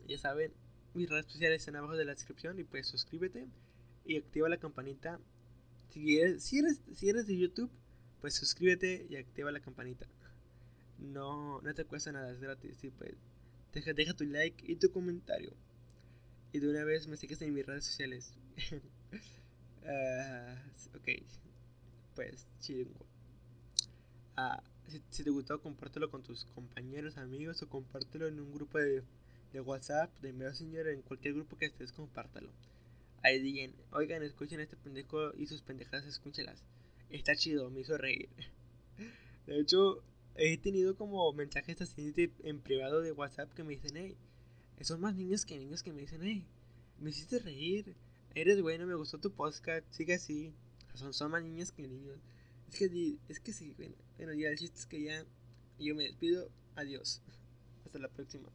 ya 0.08 0.18
saben, 0.18 0.52
mis 0.94 1.10
redes 1.10 1.26
sociales 1.26 1.62
están 1.62 1.76
abajo 1.76 1.96
de 1.96 2.06
la 2.06 2.14
descripción 2.14 2.60
y 2.60 2.64
pues 2.64 2.88
suscríbete 2.88 3.48
y 4.06 4.18
activa 4.18 4.50
la 4.50 4.58
campanita. 4.58 5.20
Si 5.90 6.20
eres, 6.20 6.44
si 6.44 6.60
eres, 6.60 6.82
si 6.94 7.10
eres 7.10 7.28
de 7.28 7.38
YouTube, 7.38 7.72
pues 8.22 8.36
suscríbete 8.36 9.08
y 9.10 9.16
activa 9.16 9.52
la 9.52 9.60
campanita 9.60 10.08
no, 11.00 11.62
no 11.62 11.74
te 11.74 11.86
cuesta 11.86 12.12
nada, 12.12 12.32
es 12.32 12.40
gratis. 12.40 12.84
Y 12.84 12.90
pues, 12.90 13.16
deja, 13.74 13.94
deja 13.94 14.14
tu 14.14 14.26
like 14.26 14.72
y 14.72 14.76
tu 14.76 14.92
comentario. 14.92 15.54
Y 16.52 16.60
de 16.60 16.70
una 16.70 16.84
vez 16.84 17.08
me 17.08 17.18
sigues 17.18 17.42
en 17.42 17.54
mis 17.54 17.66
redes 17.66 17.86
sociales. 17.86 18.34
uh, 18.72 18.76
ok, 20.98 21.08
pues 22.18 22.48
chingo. 22.60 23.06
Uh, 24.38 24.60
si, 25.12 25.24
te 25.24 25.30
gustó, 25.30 25.62
compártelo 25.62 26.10
con 26.10 26.24
tus 26.24 26.46
compañeros, 26.46 27.18
amigos 27.18 27.62
o 27.62 27.70
compártelo 27.70 28.28
en 28.28 28.40
un 28.40 28.52
grupo 28.52 28.80
de, 28.80 29.04
de 29.54 29.62
WhatsApp, 29.62 30.10
de 30.22 30.34
Messenger, 30.34 30.88
en 30.88 31.04
cualquier 31.04 31.36
grupo 31.36 31.58
que 31.58 31.66
estés, 31.66 31.92
compártelo. 31.92 32.50
Ahí 33.22 33.40
digan, 33.40 33.72
oigan, 33.92 34.24
escuchen 34.24 34.60
a 34.60 34.64
este 34.64 34.78
pendejo 34.78 35.32
y 35.36 35.46
sus 35.46 35.62
pendejadas, 35.62 36.08
escúchelas. 36.08 36.64
Está 37.12 37.36
chido, 37.36 37.70
me 37.70 37.82
hizo 37.82 37.98
reír. 38.00 38.30
De 39.46 39.60
hecho, 39.60 40.02
he 40.36 40.58
tenido 40.58 40.96
como 40.96 41.32
mensajes 41.34 41.80
así 41.82 42.14
en 42.44 42.62
privado 42.62 43.02
de 43.02 43.12
WhatsApp 43.12 43.54
que 43.54 43.64
me 43.64 43.76
dicen, 43.76 43.96
hey, 43.96 44.18
son 44.82 45.02
más 45.02 45.16
niños 45.16 45.46
que 45.46 45.60
niños 45.60 45.84
que 45.84 45.94
me 45.94 46.02
dicen, 46.02 46.22
hey, 46.24 46.44
me 47.00 47.12
hiciste 47.12 47.38
reír, 47.38 47.94
eres 48.34 48.60
bueno, 48.60 48.88
me 48.88 48.96
gustó 48.96 49.20
tu 49.20 49.32
podcast, 49.32 49.86
sigue 49.92 50.16
así. 50.16 50.52
Son, 50.98 51.32
más 51.32 51.44
niños 51.44 51.72
que 51.72 51.88
niños. 51.88 52.18
Es 52.72 52.80
que, 52.80 53.18
es 53.30 53.40
que 53.40 53.54
sí, 53.54 53.74
bueno, 54.18 54.34
ya 54.34 54.50
el 54.50 54.58
chiste 54.58 54.80
es 54.80 54.86
que 54.86 55.02
ya 55.04 55.26
yo 55.80 55.96
me 55.96 56.04
despido, 56.04 56.50
adiós. 56.76 57.22
Hasta 57.86 58.00
la 58.00 58.10
próxima. 58.10 58.50